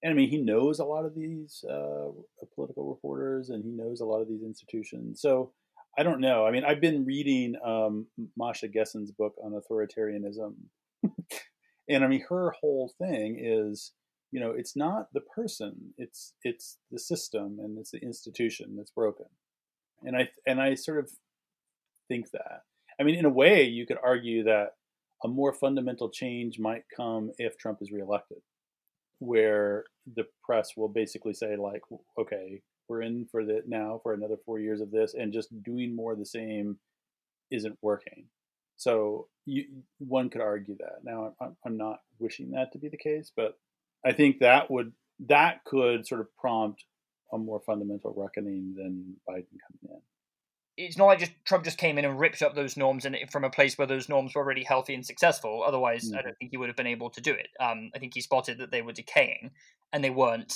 and 0.03 0.11
I 0.11 0.15
mean, 0.15 0.29
he 0.29 0.37
knows 0.37 0.79
a 0.79 0.85
lot 0.85 1.05
of 1.05 1.15
these 1.15 1.63
uh, 1.67 2.09
political 2.53 2.89
reporters, 2.89 3.49
and 3.49 3.63
he 3.63 3.71
knows 3.71 4.01
a 4.01 4.05
lot 4.05 4.21
of 4.21 4.27
these 4.27 4.43
institutions. 4.43 5.21
So 5.21 5.53
I 5.97 6.03
don't 6.03 6.19
know. 6.19 6.45
I 6.45 6.51
mean, 6.51 6.65
I've 6.65 6.81
been 6.81 7.05
reading 7.05 7.55
um, 7.65 8.07
Masha 8.37 8.67
Gessen's 8.67 9.11
book 9.11 9.33
on 9.41 9.53
authoritarianism, 9.53 10.55
and 11.89 12.03
I 12.03 12.07
mean, 12.07 12.25
her 12.27 12.53
whole 12.59 12.93
thing 12.99 13.39
is, 13.41 13.93
you 14.31 14.41
know, 14.41 14.51
it's 14.51 14.75
not 14.75 15.07
the 15.13 15.21
person; 15.21 15.93
it's 15.97 16.33
it's 16.43 16.79
the 16.91 16.99
system 16.99 17.59
and 17.59 17.77
it's 17.79 17.91
the 17.91 18.03
institution 18.03 18.75
that's 18.75 18.91
broken. 18.91 19.27
And 20.03 20.17
I 20.17 20.29
and 20.45 20.61
I 20.61 20.75
sort 20.75 20.99
of 20.99 21.11
think 22.09 22.31
that. 22.31 22.63
I 22.99 23.03
mean, 23.03 23.15
in 23.15 23.25
a 23.25 23.29
way, 23.29 23.63
you 23.63 23.87
could 23.87 23.97
argue 24.03 24.43
that 24.43 24.73
a 25.23 25.27
more 25.27 25.53
fundamental 25.53 26.09
change 26.09 26.59
might 26.59 26.83
come 26.95 27.31
if 27.37 27.57
Trump 27.57 27.79
is 27.81 27.91
reelected 27.91 28.41
where 29.23 29.85
the 30.15 30.25
press 30.43 30.75
will 30.75 30.89
basically 30.89 31.33
say 31.33 31.55
like, 31.55 31.81
okay, 32.17 32.61
we're 32.87 33.01
in 33.01 33.25
for 33.31 33.45
the 33.45 33.63
now 33.65 33.99
for 34.03 34.13
another 34.13 34.35
four 34.45 34.59
years 34.59 34.81
of 34.81 34.91
this, 34.91 35.13
and 35.13 35.31
just 35.31 35.63
doing 35.63 35.95
more 35.95 36.13
of 36.13 36.19
the 36.19 36.25
same 36.25 36.77
isn't 37.49 37.77
working. 37.81 38.25
So 38.75 39.27
you, 39.45 39.65
one 39.99 40.29
could 40.29 40.41
argue 40.41 40.75
that. 40.79 41.03
Now 41.03 41.33
I'm, 41.39 41.55
I'm 41.65 41.77
not 41.77 41.99
wishing 42.19 42.51
that 42.51 42.73
to 42.73 42.77
be 42.77 42.89
the 42.89 42.97
case, 42.97 43.31
but 43.35 43.57
I 44.05 44.11
think 44.11 44.39
that 44.39 44.69
would 44.69 44.91
that 45.27 45.63
could 45.63 46.05
sort 46.05 46.21
of 46.21 46.35
prompt 46.35 46.83
a 47.31 47.37
more 47.37 47.61
fundamental 47.65 48.13
reckoning 48.15 48.73
than 48.75 49.15
Biden 49.27 49.57
coming 49.65 49.95
in 49.95 50.01
it's 50.75 50.97
not 50.97 51.05
like 51.05 51.19
just 51.19 51.31
Trump 51.45 51.63
just 51.63 51.77
came 51.77 51.97
in 51.97 52.05
and 52.05 52.19
ripped 52.19 52.41
up 52.41 52.55
those 52.55 52.77
norms 52.77 53.05
and 53.05 53.15
from 53.31 53.43
a 53.43 53.49
place 53.49 53.77
where 53.77 53.87
those 53.87 54.09
norms 54.09 54.33
were 54.33 54.41
already 54.41 54.63
healthy 54.63 54.93
and 54.93 55.05
successful. 55.05 55.63
Otherwise, 55.65 56.11
mm. 56.11 56.17
I 56.17 56.21
don't 56.21 56.37
think 56.37 56.51
he 56.51 56.57
would 56.57 56.69
have 56.69 56.75
been 56.75 56.87
able 56.87 57.09
to 57.11 57.21
do 57.21 57.31
it. 57.31 57.49
Um, 57.59 57.91
I 57.95 57.99
think 57.99 58.13
he 58.13 58.21
spotted 58.21 58.57
that 58.57 58.71
they 58.71 58.81
were 58.81 58.93
decaying 58.93 59.51
and 59.91 60.03
they 60.03 60.09
weren't. 60.09 60.53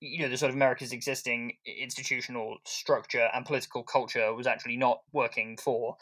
You 0.00 0.22
know, 0.22 0.28
the 0.28 0.36
sort 0.36 0.50
of 0.50 0.54
America's 0.54 0.92
existing 0.92 1.54
institutional 1.66 2.58
structure 2.64 3.28
and 3.34 3.44
political 3.44 3.82
culture 3.82 4.32
was 4.32 4.46
actually 4.46 4.76
not 4.76 5.00
working 5.12 5.56
for 5.56 5.96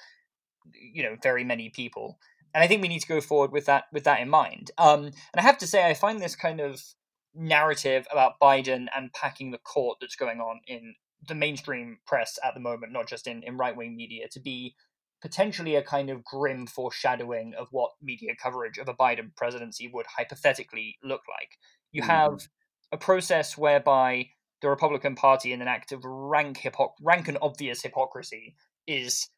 you 0.75 1.03
know 1.03 1.17
very 1.23 1.45
many 1.45 1.71
people. 1.71 2.19
And 2.55 2.63
I 2.63 2.67
think 2.67 2.83
we 2.83 2.89
need 2.89 3.01
to 3.01 3.09
go 3.09 3.23
forward 3.23 3.53
with 3.53 3.67
that 3.67 3.85
with 3.93 4.05
that 4.05 4.21
in 4.21 4.29
mind. 4.29 4.71
Um, 4.77 5.07
and 5.07 5.15
I 5.39 5.43
have 5.43 5.57
to 5.59 5.67
say, 5.67 5.89
I 5.89 5.95
find 5.95 6.21
this 6.21 6.37
kind 6.37 6.61
of 6.61 6.83
narrative 7.35 8.07
about 8.13 8.41
Biden 8.41 8.87
and 8.95 9.13
packing 9.13 9.51
the 9.51 9.59
court 9.59 9.99
that's 10.01 10.17
going 10.17 10.41
on 10.41 10.61
in 10.67 10.95
the 11.27 11.35
mainstream 11.35 11.99
press 12.07 12.39
at 12.45 12.55
the 12.55 12.61
moment, 12.61 12.93
not 12.93 13.09
just 13.09 13.27
in, 13.27 13.43
in 13.43 13.57
right 13.57 13.77
wing 13.77 13.97
media, 13.97 14.29
to 14.33 14.41
be 14.41 14.75
potentially 15.23 15.75
a 15.75 15.83
kind 15.83 16.11
of 16.11 16.25
grim 16.25 16.67
foreshadowing 16.67 17.55
of 17.59 17.69
what 17.71 17.93
media 18.03 18.33
coverage 18.41 18.79
of 18.79 18.89
a 18.89 18.95
Biden 18.95 19.35
presidency 19.35 19.91
would 19.93 20.07
hypothetically 20.07 20.97
look 21.03 21.23
like. 21.29 21.59
You 21.93 22.03
mm-hmm. 22.03 22.11
have 22.11 22.49
a 22.93 22.97
process 22.97 23.57
whereby 23.57 24.29
the 24.63 24.69
Republican 24.69 25.15
Party, 25.15 25.53
in 25.53 25.63
an 25.63 25.69
act 25.69 25.93
of 25.93 26.05
rank 26.05 26.61
hypo- 26.63 26.95
rank 27.01 27.29
and 27.29 27.39
obvious 27.43 27.83
hypocrisy, 27.83 28.55
is 28.87 29.29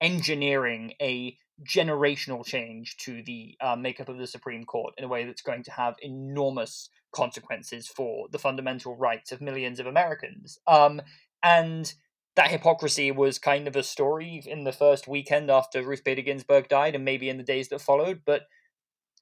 engineering 0.00 0.92
a 1.00 1.36
generational 1.66 2.44
change 2.44 2.96
to 2.98 3.22
the 3.24 3.56
uh, 3.60 3.74
makeup 3.74 4.08
of 4.08 4.18
the 4.18 4.26
Supreme 4.26 4.64
Court 4.64 4.94
in 4.96 5.04
a 5.04 5.08
way 5.08 5.24
that's 5.24 5.42
going 5.42 5.64
to 5.64 5.72
have 5.72 5.96
enormous 6.00 6.90
consequences 7.12 7.88
for 7.88 8.28
the 8.30 8.38
fundamental 8.38 8.96
rights 8.96 9.32
of 9.32 9.40
millions 9.40 9.80
of 9.80 9.86
Americans. 9.86 10.58
Um, 10.66 11.00
and 11.42 11.92
that 12.36 12.50
hypocrisy 12.50 13.10
was 13.10 13.38
kind 13.38 13.66
of 13.66 13.74
a 13.74 13.82
story 13.82 14.42
in 14.46 14.64
the 14.64 14.72
first 14.72 15.08
weekend 15.08 15.50
after 15.50 15.82
Ruth 15.82 16.04
Bader 16.04 16.22
Ginsburg 16.22 16.68
died, 16.68 16.94
and 16.94 17.04
maybe 17.04 17.28
in 17.28 17.36
the 17.36 17.42
days 17.42 17.68
that 17.68 17.80
followed. 17.80 18.22
But 18.24 18.42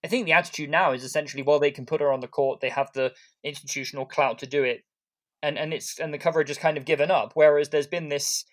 I 0.04 0.08
think 0.08 0.26
the 0.26 0.32
attitude 0.32 0.70
now 0.70 0.92
is 0.92 1.02
essentially, 1.02 1.42
well, 1.42 1.58
they 1.58 1.70
can 1.70 1.86
put 1.86 2.00
her 2.00 2.12
on 2.12 2.20
the 2.20 2.28
court, 2.28 2.60
they 2.60 2.68
have 2.68 2.92
the 2.92 3.12
institutional 3.42 4.04
clout 4.04 4.38
to 4.40 4.46
do 4.46 4.62
it, 4.64 4.84
and 5.42 5.58
and 5.58 5.72
it's 5.72 5.98
and 5.98 6.12
the 6.12 6.18
coverage 6.18 6.50
is 6.50 6.58
kind 6.58 6.76
of 6.76 6.84
given 6.84 7.10
up. 7.10 7.32
Whereas 7.34 7.70
there's 7.70 7.86
been 7.86 8.08
this 8.08 8.44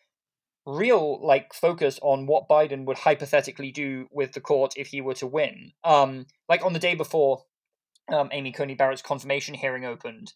real 0.65 1.25
like 1.25 1.53
focus 1.53 1.99
on 2.01 2.25
what 2.25 2.47
Biden 2.47 2.85
would 2.85 2.99
hypothetically 2.99 3.71
do 3.71 4.07
with 4.11 4.31
the 4.31 4.41
court 4.41 4.73
if 4.77 4.87
he 4.87 5.01
were 5.01 5.13
to 5.15 5.27
win. 5.27 5.73
Um, 5.83 6.27
like 6.47 6.65
on 6.65 6.73
the 6.73 6.79
day 6.79 6.95
before 6.95 7.43
um, 8.11 8.29
Amy 8.31 8.51
Coney 8.51 8.75
Barrett's 8.75 9.01
confirmation 9.01 9.55
hearing 9.55 9.85
opened, 9.85 10.33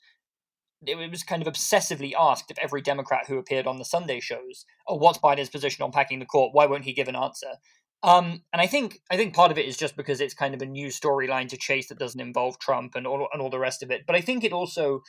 it 0.86 1.12
was 1.12 1.24
kind 1.24 1.46
of 1.46 1.52
obsessively 1.52 2.14
asked 2.18 2.52
of 2.52 2.58
every 2.60 2.82
Democrat 2.82 3.28
who 3.28 3.38
appeared 3.38 3.68
on 3.68 3.78
the 3.78 3.86
Sunday 3.86 4.20
shows, 4.20 4.66
"Oh, 4.88 4.96
what's 4.96 5.18
Biden's 5.18 5.50
position 5.50 5.84
on 5.84 5.92
packing 5.92 6.20
the 6.20 6.26
court? 6.26 6.54
Why 6.54 6.66
won't 6.66 6.86
he 6.86 6.94
give 6.94 7.08
an 7.08 7.16
answer?" 7.16 7.58
Um, 8.04 8.44
and 8.54 8.62
I 8.62 8.68
think 8.68 9.02
I 9.10 9.18
think 9.18 9.36
part 9.36 9.52
of 9.52 9.58
it 9.58 9.66
is 9.66 9.78
just 9.78 9.96
because 9.96 10.22
it's 10.22 10.34
kind 10.34 10.54
of 10.54 10.62
a 10.62 10.66
new 10.66 10.88
storyline 10.88 11.50
to 11.50 11.58
chase 11.58 11.90
that 11.90 12.00
doesn't 12.00 12.22
involve 12.22 12.60
Trump 12.60 12.96
and 12.96 13.08
all 13.08 13.28
and 13.34 13.42
all 13.42 13.50
the 13.50 13.60
rest 13.60 13.82
of 13.82 13.92
it. 13.92 14.06
But 14.06 14.16
I 14.16 14.22
think 14.22 14.44
it 14.44 14.54
also 14.54 15.02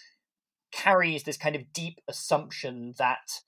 carries 0.72 1.24
this 1.24 1.36
kind 1.36 1.56
of 1.56 1.72
deep 1.72 2.00
assumption 2.08 2.94
that 2.98 3.42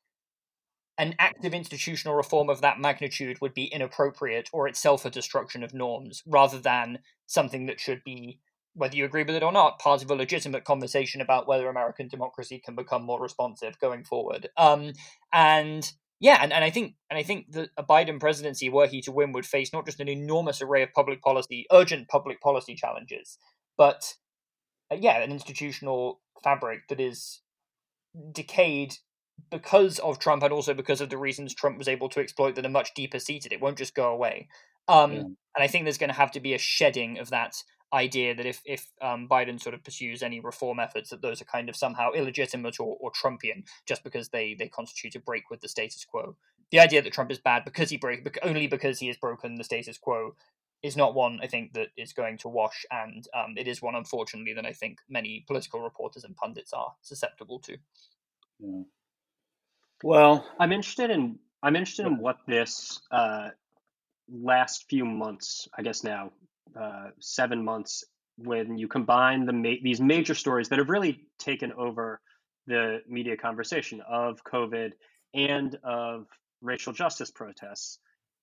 an 0.99 1.15
active 1.19 1.55
institutional 1.55 2.15
reform 2.15 2.51
of 2.51 2.61
that 2.61 2.79
magnitude 2.79 3.41
would 3.41 3.55
be 3.55 3.65
inappropriate 3.65 4.51
or 4.53 4.69
itself 4.69 5.07
a 5.07 5.11
destruction 5.11 5.63
of 5.63 5.73
norms, 5.73 6.23
rather 6.27 6.59
than 6.59 6.99
something 7.27 7.65
that 7.67 7.81
should 7.81 8.05
be 8.05 8.39
whether 8.75 8.97
you 8.97 9.05
agree 9.05 9.25
with 9.25 9.35
it 9.35 9.43
or 9.43 9.53
not, 9.53 9.79
part 9.79 10.03
of 10.03 10.11
a 10.11 10.15
legitimate 10.15 10.65
conversation 10.65 11.21
about 11.21 11.49
whether 11.49 11.69
American 11.69 12.09
democracy 12.09 12.61
can 12.65 12.75
become 12.75 13.03
more 13.03 13.21
responsive 13.21 13.79
going 13.81 14.05
forward. 14.05 14.49
Um, 14.57 14.93
and 15.33 15.91
yeah, 16.21 16.39
and, 16.43 16.53
and 16.53 16.63
I 16.63 16.71
think 16.71 16.95
and 17.09 17.19
I 17.19 17.23
think 17.23 17.53
that 17.53 17.71
a 17.77 17.83
Biden 17.83 18.21
presidency, 18.21 18.69
were 18.69 18.87
he 18.87 19.01
to 19.03 19.13
win, 19.13 19.33
would 19.33 19.47
face 19.47 19.73
not 19.73 19.87
just 19.87 20.01
an 20.01 20.09
enormous 20.09 20.63
array 20.63 20.83
of 20.83 20.93
public 20.93 21.23
policy, 21.23 21.67
urgent 21.73 22.09
public 22.09 22.41
policy 22.41 22.75
challenges, 22.75 23.39
but 23.77 24.15
uh, 24.91 24.97
yeah, 24.99 25.21
an 25.23 25.33
institutional 25.33 26.21
fabric 26.45 26.89
that 26.89 27.01
is 27.01 27.41
decayed 28.33 28.97
because 29.51 29.99
of 30.01 30.19
Trump 30.19 30.43
and 30.43 30.53
also 30.53 30.75
because 30.75 31.01
of 31.01 31.09
the 31.09 31.17
reasons 31.17 31.55
Trump 31.55 31.79
was 31.79 31.89
able 31.89 32.09
to 32.11 32.21
exploit 32.21 32.55
that 32.55 32.67
are 32.67 32.71
much 32.71 32.93
deeper 32.95 33.19
seated. 33.19 33.53
It 33.53 33.61
won't 33.61 33.79
just 33.79 33.95
go 33.95 34.13
away. 34.13 34.49
Um, 34.89 35.13
yeah. 35.13 35.21
And 35.21 35.37
I 35.59 35.67
think 35.67 35.85
there's 35.85 35.99
going 35.99 36.11
to 36.11 36.17
have 36.17 36.33
to 36.33 36.41
be 36.41 36.55
a 36.55 36.59
shedding 36.59 37.19
of 37.19 37.31
that 37.31 37.55
idea 37.93 38.35
that 38.35 38.47
if 38.47 38.63
if 38.65 38.87
um, 39.01 39.29
Biden 39.29 39.61
sort 39.61 39.75
of 39.75 39.85
pursues 39.85 40.23
any 40.23 40.41
reform 40.41 40.79
efforts, 40.79 41.11
that 41.11 41.23
those 41.23 41.41
are 41.43 41.47
kind 41.47 41.69
of 41.69 41.77
somehow 41.77 42.13
illegitimate 42.13 42.79
or, 42.81 42.97
or 43.01 43.11
Trumpian, 43.13 43.65
just 43.87 44.05
because 44.05 44.29
they 44.29 44.55
they 44.59 44.69
constitute 44.69 45.17
a 45.17 45.21
break 45.21 45.51
with 45.51 45.61
the 45.61 45.69
status 45.69 46.05
quo. 46.05 46.37
The 46.71 46.81
idea 46.81 47.03
that 47.03 47.13
Trump 47.13 47.31
is 47.31 47.39
bad 47.39 47.65
because 47.65 47.91
he 47.91 47.97
break 47.97 48.39
only 48.43 48.67
because 48.67 48.99
he 48.99 49.09
has 49.09 49.17
broken 49.17 49.57
the 49.57 49.65
status 49.65 49.99
quo 49.99 50.37
is 50.83 50.97
not 50.97 51.15
one 51.15 51.41
I 51.43 51.47
think 51.47 51.75
that 51.75 51.89
is 51.97 52.13
going 52.13 52.39
to 52.39 52.49
wash, 52.49 52.87
and 52.91 53.27
um, 53.35 53.55
it 53.57 53.69
is 53.69 53.83
one 53.83 53.95
unfortunately 53.95 54.55
that 54.55 54.67
I 54.67 54.73
think 54.73 54.99
many 55.09 55.45
political 55.47 55.81
reporters 55.81 56.25
and 56.25 56.37
pundits 56.37 56.73
are 56.73 56.95
susceptible 57.03 57.59
to. 57.61 57.77
Yeah. 58.61 58.83
Well, 60.03 60.47
I'm 60.59 60.73
interested 60.73 61.11
in 61.11 61.39
I'm 61.63 61.77
interested 61.77 62.07
in 62.07 62.19
what 62.19 62.39
this 62.47 63.01
uh, 63.11 63.51
last 64.33 64.87
few 64.89 65.05
months, 65.05 65.69
I 65.77 65.83
guess 65.83 66.03
now, 66.05 66.33
uh, 66.79 67.09
seven 67.21 67.65
months 67.65 68.05
when 68.37 68.79
you 68.79 68.89
combine 68.89 69.45
the 69.45 69.53
ma- 69.53 69.81
these 69.83 70.01
major 70.01 70.35
stories 70.35 70.69
that 70.69 70.79
have 70.79 70.89
really 70.89 71.27
taken 71.39 71.73
over 71.73 72.21
the 72.67 73.01
media 73.09 73.37
conversation 73.37 74.01
of 74.09 74.43
COVID 74.45 74.93
and 75.35 75.77
of 75.85 76.27
racial 76.63 76.93
justice 76.93 77.31
protests, 77.31 77.99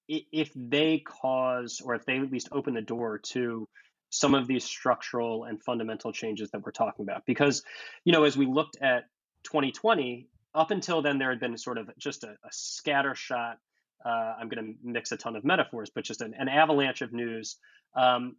if 0.08 0.52
they 0.56 1.00
cause 1.00 1.82
or 1.84 1.96
if 1.96 2.06
they 2.06 2.18
at 2.18 2.32
least 2.32 2.50
open 2.52 2.74
the 2.74 2.82
door 2.82 3.18
to 3.18 3.68
some 4.10 4.34
of 4.34 4.48
these 4.48 4.64
structural 4.64 5.44
and 5.44 5.62
fundamental 5.62 6.12
changes 6.12 6.50
that 6.52 6.64
we're 6.64 6.72
talking 6.72 7.04
about. 7.04 7.26
Because, 7.26 7.64
you 8.06 8.14
know, 8.14 8.24
as 8.24 8.38
we 8.38 8.46
looked 8.46 8.78
at 8.82 9.06
2020, 9.44 10.28
up 10.56 10.72
until 10.72 11.02
then, 11.02 11.18
there 11.18 11.30
had 11.30 11.40
been 11.40 11.58
sort 11.58 11.78
of 11.78 11.90
just 11.98 12.24
a, 12.24 12.30
a 12.30 12.50
scatter 12.52 13.16
shot. 13.16 13.58
Uh, 14.06 14.36
I'm 14.40 14.48
going 14.48 14.66
to 14.66 14.74
mix 14.82 15.12
a 15.12 15.18
ton 15.18 15.36
of 15.36 15.44
metaphors, 15.44 15.90
but 15.94 16.04
just 16.06 16.22
an, 16.22 16.34
an 16.38 16.48
avalanche 16.48 17.02
of 17.02 17.12
news 17.12 17.58
um, 17.96 18.36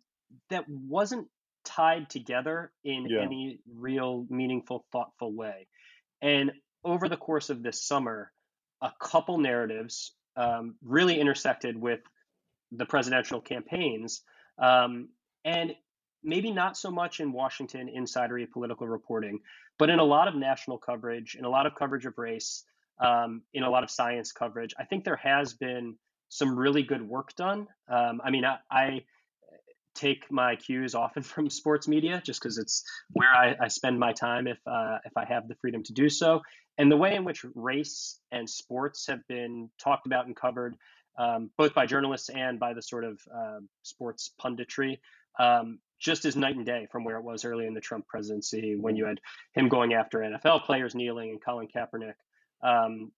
that 0.51 0.69
wasn't 0.69 1.29
tied 1.65 2.09
together 2.11 2.73
in 2.85 3.07
yeah. 3.09 3.21
any 3.21 3.61
real 3.75 4.27
meaningful, 4.31 4.85
thoughtful 4.93 5.33
way. 5.33 5.67
And 6.23 6.53
over 6.85 7.09
the 7.09 7.17
course 7.17 7.51
of 7.51 7.63
this 7.63 7.83
summer, 7.83 8.33
a 8.81 8.93
couple 9.01 9.39
narratives 9.39 10.13
um, 10.37 10.77
really 10.85 11.21
intersected 11.21 11.81
with 11.81 12.01
the 12.73 12.87
presidential 12.87 13.41
campaigns. 13.41 14.23
Um, 14.59 15.09
and 15.45 15.75
maybe 16.23 16.53
not 16.53 16.77
so 16.77 16.91
much 16.91 17.21
in 17.21 17.33
Washington 17.33 17.89
insidery 17.95 18.51
political 18.51 18.87
reporting, 18.87 19.41
but 19.79 19.91
in 19.91 19.99
a 19.99 20.05
lot 20.05 20.29
of 20.29 20.35
national 20.35 20.79
coverage, 20.79 21.37
in 21.37 21.45
a 21.45 21.49
lot 21.49 21.67
of 21.67 21.75
coverage 21.75 22.07
of 22.07 22.19
race, 22.19 22.65
um, 23.01 23.43
in 23.53 23.63
a 23.63 23.71
lot 23.71 23.85
of 23.85 23.91
science 23.91 24.33
coverage, 24.33 24.75
I 24.79 24.85
think 24.85 25.05
there 25.05 25.17
has 25.17 25.55
been 25.55 25.97
some 26.29 26.59
really 26.59 26.83
good 26.83 27.03
work 27.03 27.35
done. 27.37 27.69
Um, 27.89 28.21
I 28.25 28.31
mean, 28.31 28.45
I, 28.45 28.59
I 28.71 29.05
take 29.99 30.31
my 30.31 30.57
cues 30.57 30.95
often 30.95 31.23
from 31.33 31.51
sports 31.51 31.89
media 31.89 32.23
just 32.25 32.41
because 32.41 32.59
it's 32.59 32.85
where 33.13 33.31
I, 33.31 33.57
I, 33.61 33.69
spend 33.69 33.99
my 33.99 34.13
time 34.13 34.47
if 34.47 34.59
uh, 34.67 34.99
if 35.05 35.17
I 35.17 35.25
have 35.25 35.49
the 35.49 35.57
freedom 35.57 35.83
to 35.85 35.93
do 35.93 36.09
so. 36.09 36.43
And 36.79 36.91
the 36.91 36.97
way 36.97 37.17
in 37.17 37.25
which 37.25 37.45
race 37.55 38.21
and 38.31 38.49
sports 38.49 39.07
have 39.09 39.27
been 39.27 39.69
talked 39.83 40.07
about 40.07 40.27
and 40.27 40.37
covered, 40.37 40.77
um, 41.19 41.51
both 41.59 41.75
by 41.75 41.87
journalists 41.87 42.29
and 42.29 42.61
by 42.61 42.73
the 42.73 42.83
sort 42.83 43.05
of 43.05 43.21
uh, 43.35 43.59
sports 43.83 44.33
punditry, 44.41 44.99
um, 45.41 45.81
just 45.99 46.25
as 46.25 46.37
night 46.37 46.55
and 46.55 46.65
day 46.65 46.87
from 46.93 47.03
where 47.03 47.17
it 47.17 47.25
was 47.25 47.45
early 47.45 47.67
in 47.67 47.75
the 47.75 47.81
Trump 47.81 48.07
presidency 48.07 48.77
when 48.77 48.95
you 48.95 49.07
had 49.07 49.21
him 49.55 49.69
going 49.69 49.95
after 49.95 50.21
NFL 50.21 50.65
players 50.65 50.95
kneeling 50.95 51.31
and 51.31 51.45
Colin 51.45 51.67
Kaepernick, 51.67 52.15
um, 52.63 53.11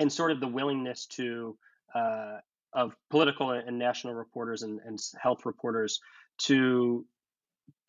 and 0.00 0.12
sort 0.12 0.32
of 0.32 0.40
the 0.40 0.48
willingness 0.48 1.06
to 1.06 1.56
uh, 1.94 2.38
of 2.76 2.94
political 3.10 3.50
and 3.50 3.78
national 3.78 4.14
reporters 4.14 4.62
and, 4.62 4.80
and 4.84 5.00
health 5.20 5.46
reporters 5.46 5.98
to 6.38 7.04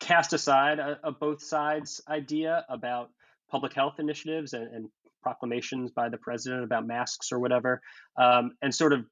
cast 0.00 0.32
aside 0.32 0.78
a, 0.78 0.98
a, 1.04 1.12
both 1.12 1.42
sides 1.42 2.00
idea 2.08 2.64
about 2.70 3.10
public 3.50 3.74
health 3.74 4.00
initiatives 4.00 4.54
and, 4.54 4.74
and, 4.74 4.88
proclamations 5.20 5.90
by 5.90 6.08
the 6.08 6.16
president 6.16 6.62
about 6.62 6.86
masks 6.86 7.32
or 7.32 7.40
whatever, 7.40 7.82
um, 8.16 8.52
and 8.62 8.72
sort 8.72 8.92
of 8.92 9.04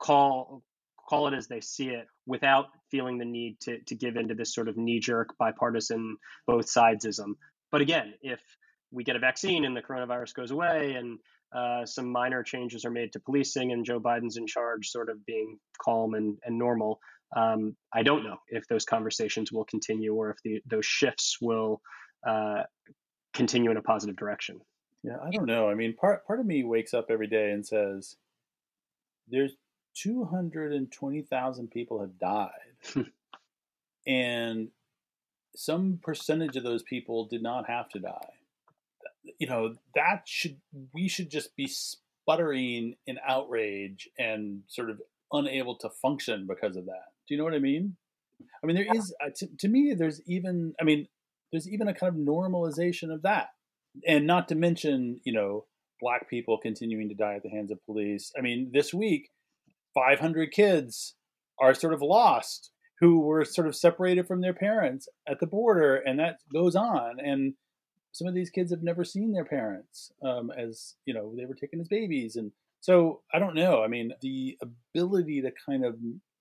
call 0.00 0.64
call 1.08 1.28
it 1.28 1.32
as 1.32 1.46
they 1.46 1.60
see 1.60 1.88
it 1.88 2.06
without 2.26 2.66
feeling 2.90 3.18
the 3.18 3.24
need 3.24 3.58
to, 3.60 3.78
to 3.84 3.94
give 3.94 4.16
into 4.16 4.34
this 4.34 4.52
sort 4.52 4.68
of 4.68 4.76
knee 4.76 4.98
jerk 4.98 5.38
bipartisan 5.38 6.16
both 6.46 6.66
sidesism. 6.66 7.34
But 7.70 7.80
again, 7.80 8.14
if 8.20 8.40
we 8.90 9.04
get 9.04 9.14
a 9.14 9.20
vaccine 9.20 9.64
and 9.64 9.76
the 9.76 9.80
coronavirus 9.80 10.34
goes 10.34 10.50
away 10.50 10.94
and 10.94 11.20
uh, 11.54 11.86
some 11.86 12.10
minor 12.10 12.42
changes 12.42 12.84
are 12.84 12.90
made 12.90 13.12
to 13.12 13.20
policing 13.20 13.72
and 13.72 13.84
Joe 13.84 14.00
Biden's 14.00 14.36
in 14.36 14.46
charge, 14.46 14.90
sort 14.90 15.08
of 15.08 15.24
being 15.24 15.58
calm 15.82 16.14
and, 16.14 16.38
and 16.44 16.58
normal. 16.58 17.00
Um, 17.34 17.76
I 17.92 18.02
don't 18.02 18.24
know 18.24 18.36
if 18.48 18.66
those 18.68 18.84
conversations 18.84 19.52
will 19.52 19.64
continue 19.64 20.14
or 20.14 20.30
if 20.30 20.36
the, 20.44 20.60
those 20.66 20.86
shifts 20.86 21.38
will 21.40 21.80
uh, 22.26 22.62
continue 23.32 23.70
in 23.70 23.76
a 23.76 23.82
positive 23.82 24.16
direction. 24.16 24.60
Yeah, 25.02 25.16
I 25.24 25.30
don't 25.30 25.46
know. 25.46 25.70
I 25.70 25.74
mean, 25.74 25.94
part 25.94 26.26
part 26.26 26.40
of 26.40 26.46
me 26.46 26.64
wakes 26.64 26.92
up 26.92 27.06
every 27.08 27.28
day 27.28 27.52
and 27.52 27.64
says, 27.64 28.16
"There's 29.28 29.52
220,000 29.94 31.70
people 31.70 32.00
have 32.00 32.18
died, 32.18 33.06
and 34.06 34.68
some 35.54 36.00
percentage 36.02 36.56
of 36.56 36.64
those 36.64 36.82
people 36.82 37.26
did 37.26 37.42
not 37.42 37.68
have 37.68 37.88
to 37.90 38.00
die." 38.00 38.37
You 39.38 39.46
know 39.46 39.74
that 39.94 40.22
should 40.26 40.56
we 40.94 41.08
should 41.08 41.30
just 41.30 41.54
be 41.56 41.68
sputtering 41.68 42.94
in 43.06 43.18
outrage 43.26 44.08
and 44.18 44.62
sort 44.68 44.90
of 44.90 45.00
unable 45.32 45.76
to 45.76 45.90
function 45.90 46.46
because 46.46 46.76
of 46.76 46.86
that. 46.86 47.12
Do 47.26 47.34
you 47.34 47.38
know 47.38 47.44
what 47.44 47.54
i 47.54 47.58
mean? 47.58 47.96
I 48.62 48.66
mean 48.66 48.76
there 48.76 48.86
yeah. 48.86 48.94
is 48.94 49.14
uh, 49.24 49.30
to, 49.36 49.48
to 49.58 49.68
me 49.68 49.94
there's 49.98 50.20
even 50.26 50.74
i 50.80 50.84
mean 50.84 51.06
there's 51.52 51.68
even 51.68 51.88
a 51.88 51.94
kind 51.94 52.14
of 52.14 52.20
normalization 52.20 53.12
of 53.12 53.22
that. 53.22 53.48
And 54.06 54.26
not 54.26 54.48
to 54.48 54.54
mention 54.54 55.20
you 55.24 55.32
know 55.32 55.64
black 56.00 56.30
people 56.30 56.58
continuing 56.58 57.08
to 57.08 57.14
die 57.14 57.34
at 57.34 57.42
the 57.42 57.50
hands 57.50 57.70
of 57.70 57.84
police. 57.84 58.32
I 58.38 58.42
mean 58.42 58.70
this 58.72 58.94
week 58.94 59.30
500 59.94 60.52
kids 60.52 61.14
are 61.60 61.74
sort 61.74 61.94
of 61.94 62.02
lost 62.02 62.70
who 63.00 63.20
were 63.20 63.44
sort 63.44 63.68
of 63.68 63.76
separated 63.76 64.26
from 64.26 64.40
their 64.40 64.54
parents 64.54 65.08
at 65.28 65.40
the 65.40 65.46
border 65.46 65.96
and 65.96 66.18
that 66.18 66.38
goes 66.52 66.74
on. 66.74 67.16
And 67.18 67.54
some 68.12 68.26
of 68.26 68.34
these 68.34 68.50
kids 68.50 68.70
have 68.70 68.82
never 68.82 69.04
seen 69.04 69.32
their 69.32 69.44
parents 69.44 70.12
um, 70.22 70.50
as 70.56 70.94
you 71.04 71.14
know 71.14 71.32
they 71.36 71.44
were 71.44 71.54
taken 71.54 71.80
as 71.80 71.88
babies 71.88 72.36
and 72.36 72.52
so 72.80 73.20
i 73.32 73.38
don't 73.38 73.54
know 73.54 73.82
i 73.82 73.88
mean 73.88 74.12
the 74.20 74.58
ability 74.62 75.42
to 75.42 75.50
kind 75.66 75.84
of 75.84 75.96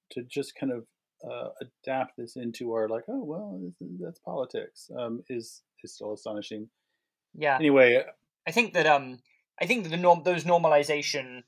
to 0.09 0.23
just 0.23 0.55
kind 0.55 0.71
of 0.71 0.85
uh, 1.29 1.49
adapt 1.61 2.15
this 2.17 2.35
into 2.35 2.73
our 2.73 2.87
like 2.87 3.03
oh 3.07 3.23
well 3.23 3.59
that's 3.99 4.19
politics 4.19 4.89
um, 4.97 5.23
is 5.29 5.63
is 5.83 5.93
still 5.93 6.13
astonishing 6.13 6.69
yeah 7.35 7.55
anyway 7.55 8.03
i 8.47 8.51
think 8.51 8.73
that 8.73 8.85
um 8.85 9.19
i 9.61 9.65
think 9.65 9.83
that 9.83 9.89
the 9.89 9.97
norm 9.97 10.21
those 10.23 10.43
normalization 10.43 11.43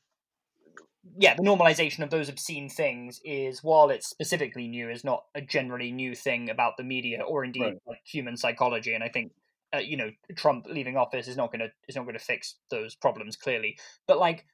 yeah 1.17 1.35
the 1.35 1.43
normalization 1.43 2.03
of 2.03 2.09
those 2.09 2.29
obscene 2.29 2.69
things 2.69 3.21
is 3.23 3.63
while 3.63 3.89
it's 3.89 4.07
specifically 4.07 4.67
new 4.67 4.89
is 4.89 5.03
not 5.03 5.23
a 5.35 5.41
generally 5.41 5.91
new 5.91 6.15
thing 6.15 6.49
about 6.49 6.77
the 6.77 6.83
media 6.83 7.21
or 7.21 7.43
indeed 7.43 7.61
right. 7.61 7.77
like 7.87 7.99
human 8.03 8.35
psychology 8.35 8.93
and 8.93 9.03
i 9.03 9.09
think 9.09 9.31
uh, 9.73 9.79
you 9.79 9.97
know 9.97 10.11
Trump 10.35 10.65
leaving 10.67 10.97
office 10.97 11.27
is 11.27 11.37
not 11.37 11.51
going 11.51 11.59
to 11.59 11.69
is 11.87 11.95
not 11.95 12.03
going 12.03 12.17
to 12.17 12.23
fix 12.23 12.55
those 12.71 12.95
problems 12.95 13.35
clearly. 13.35 13.77
But 14.07 14.19
like 14.19 14.45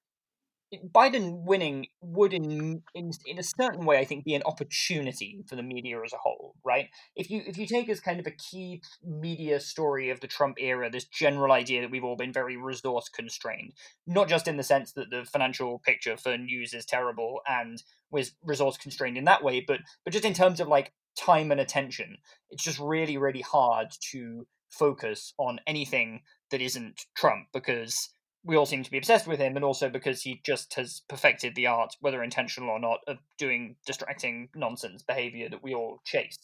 Biden 0.84 1.43
winning 1.45 1.88
would, 2.01 2.34
in, 2.34 2.82
in 2.93 3.12
in 3.25 3.39
a 3.39 3.43
certain 3.43 3.86
way, 3.86 3.99
I 3.99 4.06
think, 4.06 4.25
be 4.25 4.34
an 4.34 4.43
opportunity 4.45 5.43
for 5.47 5.56
the 5.56 5.63
media 5.63 6.01
as 6.04 6.13
a 6.13 6.17
whole, 6.17 6.56
right? 6.63 6.89
If 7.15 7.30
you 7.30 7.43
if 7.45 7.58
you 7.58 7.67
take 7.67 7.88
as 7.89 7.99
kind 7.99 8.19
of 8.19 8.28
a 8.28 8.32
key 8.32 8.82
media 9.04 9.60
story 9.60 10.10
of 10.10 10.19
the 10.19 10.28
Trump 10.28 10.58
era, 10.60 10.89
this 10.89 11.06
general 11.06 11.51
idea 11.51 11.82
that 11.82 11.91
we've 11.91 12.04
all 12.04 12.15
been 12.15 12.34
very 12.34 12.58
resource 12.58 13.10
constrained, 13.10 13.73
not 14.08 14.28
just 14.28 14.47
in 14.47 14.58
the 14.58 14.63
sense 14.63 14.93
that 14.93 15.10
the 15.12 15.25
financial 15.25 15.80
picture 15.80 16.17
for 16.17 16.38
news 16.38 16.73
is 16.73 16.86
terrible 16.86 17.41
and 17.47 17.84
was 18.12 18.34
resource 18.43 18.78
constrained 18.78 19.17
in 19.17 19.25
that 19.25 19.43
way, 19.43 19.63
but 19.65 19.80
but 20.04 20.13
just 20.13 20.25
in 20.25 20.34
terms 20.34 20.60
of 20.60 20.67
like 20.67 20.93
time 21.17 21.51
and 21.51 21.62
attention, 21.62 22.17
it's 22.49 22.63
just 22.63 22.80
really 22.80 23.17
really 23.17 23.41
hard 23.41 23.88
to 24.12 24.47
focus 24.69 25.34
on 25.38 25.60
anything 25.67 26.21
that 26.51 26.62
isn't 26.62 27.01
Trump 27.15 27.47
because 27.54 28.10
we 28.43 28.56
all 28.56 28.65
seem 28.65 28.84
to 28.84 28.91
be 28.91 28.97
obsessed 28.97 29.25
with 29.25 29.39
him, 29.39 29.56
and 29.56 29.65
also 29.65 29.89
because 29.89 30.21
he 30.21 30.41
just 30.45 30.75
has 30.75 31.01
perfected 31.10 31.56
the 31.56 31.65
art, 31.65 31.95
whether 31.99 32.23
intentional 32.23 32.69
or 32.69 32.80
not, 32.80 32.99
of 33.08 33.17
doing 33.39 33.75
distracting 33.88 34.49
nonsense 34.56 35.01
behavior 35.01 35.49
that 35.49 35.63
we 35.63 35.73
all 35.73 35.99
chase. 36.06 36.38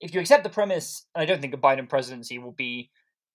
If 0.00 0.12
you 0.12 0.20
accept 0.20 0.42
the 0.42 0.50
premise, 0.50 1.06
I 1.14 1.26
don't 1.26 1.40
think 1.40 1.54
a 1.54 1.58
Biden 1.58 1.88
presidency 1.88 2.38
will 2.38 2.52
be, 2.52 2.90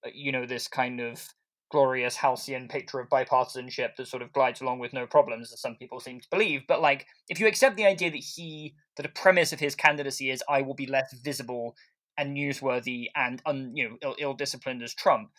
uh, 0.06 0.10
you 0.14 0.34
know, 0.34 0.46
this 0.46 0.68
kind 0.68 1.00
of 1.00 1.26
glorious 1.72 2.18
halcyon 2.18 2.68
picture 2.68 3.00
of 3.00 3.10
bipartisanship 3.10 3.96
that 3.96 4.08
sort 4.08 4.22
of 4.22 4.34
glides 4.34 4.62
along 4.62 4.80
with 4.80 4.92
no 4.92 5.08
problems, 5.08 5.54
as 5.54 5.62
some 5.62 5.76
people 5.76 6.00
seem 6.00 6.20
to 6.20 6.28
believe. 6.30 6.64
But 6.68 6.82
like, 6.82 7.06
if 7.30 7.40
you 7.40 7.48
accept 7.48 7.78
the 7.78 7.86
idea 7.86 8.12
that 8.12 8.18
he, 8.18 8.76
that 8.98 9.06
a 9.06 9.10
premise 9.10 9.54
of 9.54 9.60
his 9.60 9.76
candidacy 9.76 10.30
is, 10.32 10.44
I 10.50 10.62
will 10.62 10.74
be 10.74 10.86
less 10.86 11.14
visible 11.24 11.76
and 12.18 12.36
newsworthy 12.36 13.08
and 13.16 13.42
un, 13.46 13.72
you 13.76 13.90
know 13.90 13.98
ill, 14.02 14.16
ill-disciplined 14.20 14.82
as 14.84 14.94
Trump, 14.94 15.30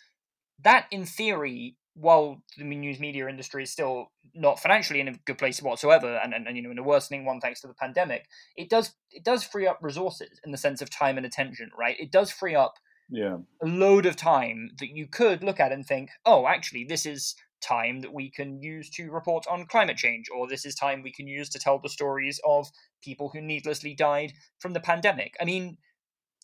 that 0.63 0.85
in 0.91 1.05
theory 1.05 1.75
while 1.93 2.43
the 2.57 2.63
news 2.63 2.99
media 2.99 3.27
industry 3.27 3.63
is 3.63 3.71
still 3.71 4.11
not 4.35 4.59
financially 4.59 4.99
in 4.99 5.07
a 5.07 5.13
good 5.25 5.39
place 5.39 5.59
whatsoever, 5.63 6.19
and, 6.23 6.31
and, 6.31 6.47
and, 6.47 6.55
you 6.55 6.61
know 6.61 6.69
in 6.69 6.77
a 6.77 6.83
worsening 6.83 7.25
one 7.25 7.39
thanks 7.39 7.61
to 7.61 7.67
the 7.67 7.73
pandemic, 7.73 8.25
it 8.55 8.69
does 8.69 8.93
it 9.11 9.23
does 9.23 9.43
free 9.43 9.65
up 9.65 9.79
resources 9.81 10.39
in 10.45 10.51
the 10.51 10.57
sense 10.57 10.81
of 10.81 10.89
time 10.89 11.17
and 11.17 11.25
attention, 11.25 11.71
right? 11.77 11.95
It 11.99 12.11
does 12.11 12.31
free 12.31 12.55
up 12.55 12.75
yeah 13.09 13.37
a 13.63 13.65
load 13.65 14.05
of 14.05 14.15
time 14.15 14.69
that 14.79 14.89
you 14.89 15.07
could 15.07 15.43
look 15.43 15.59
at 15.59 15.71
and 15.71 15.85
think, 15.85 16.09
oh, 16.25 16.45
actually, 16.45 16.85
this 16.87 17.05
is 17.05 17.35
time 17.61 18.01
that 18.01 18.13
we 18.13 18.29
can 18.29 18.61
use 18.61 18.89
to 18.91 19.09
report 19.09 19.45
on 19.49 19.65
climate 19.65 19.97
change, 19.97 20.27
or 20.29 20.47
this 20.47 20.65
is 20.65 20.75
time 20.75 21.01
we 21.01 21.11
can 21.11 21.27
use 21.27 21.49
to 21.49 21.57
tell 21.57 21.79
the 21.79 21.89
stories 21.89 22.39
of 22.45 22.67
people 23.01 23.31
who 23.33 23.41
needlessly 23.41 23.95
died 23.95 24.31
from 24.59 24.73
the 24.73 24.79
pandemic. 24.79 25.33
I 25.41 25.45
mean, 25.45 25.77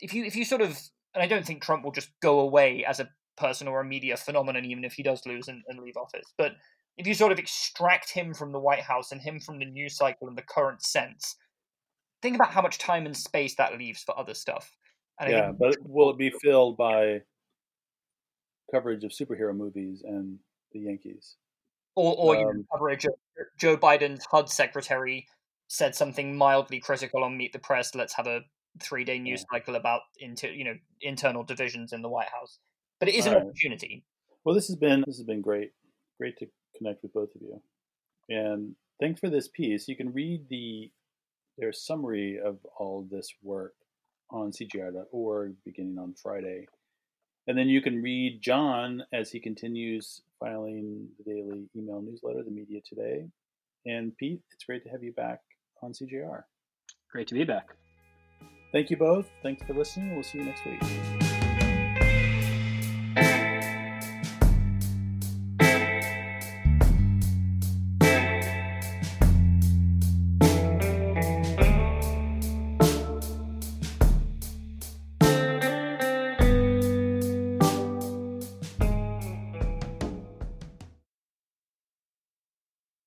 if 0.04 0.14
you 0.14 0.26
if 0.26 0.36
you 0.36 0.46
sort 0.46 0.62
of 0.62 0.78
and 1.16 1.24
I 1.24 1.28
don't 1.28 1.46
think 1.46 1.64
Trump 1.64 1.84
will 1.84 1.92
just 1.92 2.10
go 2.22 2.42
away 2.42 2.84
as 2.86 3.00
a 3.00 3.10
person 3.38 3.68
or 3.68 3.82
a 3.82 3.86
media 3.86 4.18
phenomenon, 4.18 4.66
even 4.66 4.84
if 4.84 4.94
he 4.94 5.04
does 5.04 5.26
lose 5.26 5.48
and, 5.48 5.64
and 5.68 5.80
leave 5.80 5.98
office. 5.98 6.34
But 6.38 6.54
if 6.98 7.08
you 7.08 7.14
sort 7.14 7.32
of 7.32 7.40
extract 7.40 8.12
him 8.12 8.34
from 8.34 8.52
the 8.52 8.60
White 8.60 8.82
House 8.82 9.12
and 9.12 9.22
him 9.22 9.40
from 9.40 9.58
the 9.58 9.66
news 9.66 9.96
cycle 9.96 10.28
in 10.28 10.36
the 10.36 10.44
current 10.44 10.84
sense, 10.84 11.36
think 12.22 12.36
about 12.36 12.52
how 12.52 12.62
much 12.62 12.78
time 12.78 13.06
and 13.06 13.16
space 13.16 13.56
that 13.56 13.78
leaves 13.78 14.04
for 14.04 14.18
other 14.18 14.34
stuff. 14.34 14.76
And 15.20 15.32
yeah, 15.32 15.52
but 15.58 15.76
will 15.82 16.12
it 16.12 16.18
be 16.18 16.32
filled 16.42 16.78
by 16.78 17.22
coverage 18.72 19.04
of 19.04 19.12
superhero 19.12 19.56
movies 19.56 20.04
and 20.06 20.40
the 20.72 20.80
Yankees? 20.80 21.36
Or, 21.96 22.16
or 22.18 22.50
um, 22.50 22.66
coverage 22.72 23.06
of 23.06 23.14
Joe 23.60 23.78
Biden's 23.78 24.26
HUD 24.26 24.50
secretary 24.50 25.28
said 25.68 25.94
something 25.94 26.36
mildly 26.36 26.80
critical 26.80 27.24
on 27.24 27.38
Meet 27.38 27.54
the 27.54 27.60
Press. 27.60 27.94
Let's 27.94 28.16
have 28.16 28.26
a 28.26 28.42
three 28.82 29.04
day 29.04 29.20
news 29.20 29.42
yeah. 29.42 29.58
cycle 29.58 29.76
about 29.76 30.02
into 30.20 30.50
you 30.52 30.64
know 30.64 30.76
internal 31.02 31.44
divisions 31.44 31.94
in 31.94 32.02
the 32.02 32.10
White 32.10 32.30
House 32.30 32.60
but 33.04 33.10
it 33.10 33.16
is 33.16 33.26
an 33.26 33.36
opportunity. 33.36 34.06
Well, 34.46 34.56
this 34.56 34.68
has 34.68 34.78
been 34.78 35.04
this 35.06 35.18
has 35.18 35.26
been 35.26 35.42
great, 35.42 35.72
great 36.18 36.38
to 36.38 36.48
connect 36.78 37.04
with 37.04 37.12
both 37.12 37.36
of 37.36 37.42
you, 37.42 37.62
and 38.30 38.76
thanks 39.02 39.20
for 39.20 39.30
this 39.30 39.50
piece. 39.50 39.90
You 39.90 39.98
can 39.98 40.14
read 40.14 40.48
the 40.50 40.90
their 41.58 41.74
summary 41.74 42.40
of 42.40 42.60
all 42.78 43.02
of 43.02 43.10
this 43.10 43.30
work 43.42 43.74
on 44.32 44.52
CJR.org 44.52 45.56
beginning 45.66 46.00
on 46.00 46.14
Friday, 46.14 46.66
and 47.48 47.58
then 47.58 47.68
you 47.68 47.82
can 47.82 48.02
read 48.02 48.42
Jon 48.42 49.04
as 49.12 49.30
he 49.30 49.42
continues 49.42 50.22
filing 50.40 51.10
the 51.18 51.26
daily 51.26 51.70
email 51.76 52.02
newsletter, 52.02 52.44
the 52.44 52.52
Media 52.52 52.80
Today. 52.88 53.28
And 53.86 54.16
Pete, 54.16 54.40
it's 54.54 54.64
great 54.64 54.84
to 54.84 54.90
have 54.90 55.04
you 55.04 55.12
back 55.12 55.42
on 55.82 55.92
CJR. 55.92 56.44
Great 57.12 57.28
to 57.28 57.34
be 57.34 57.44
back. 57.44 57.68
Thank 58.74 58.90
you 58.90 58.98
both. 58.98 59.30
Thanks 59.44 59.62
for 59.64 59.74
listening. 59.74 60.16
We'll 60.16 60.24
see 60.24 60.40
you 60.40 60.46
next 60.46 60.66
week. 60.66 61.13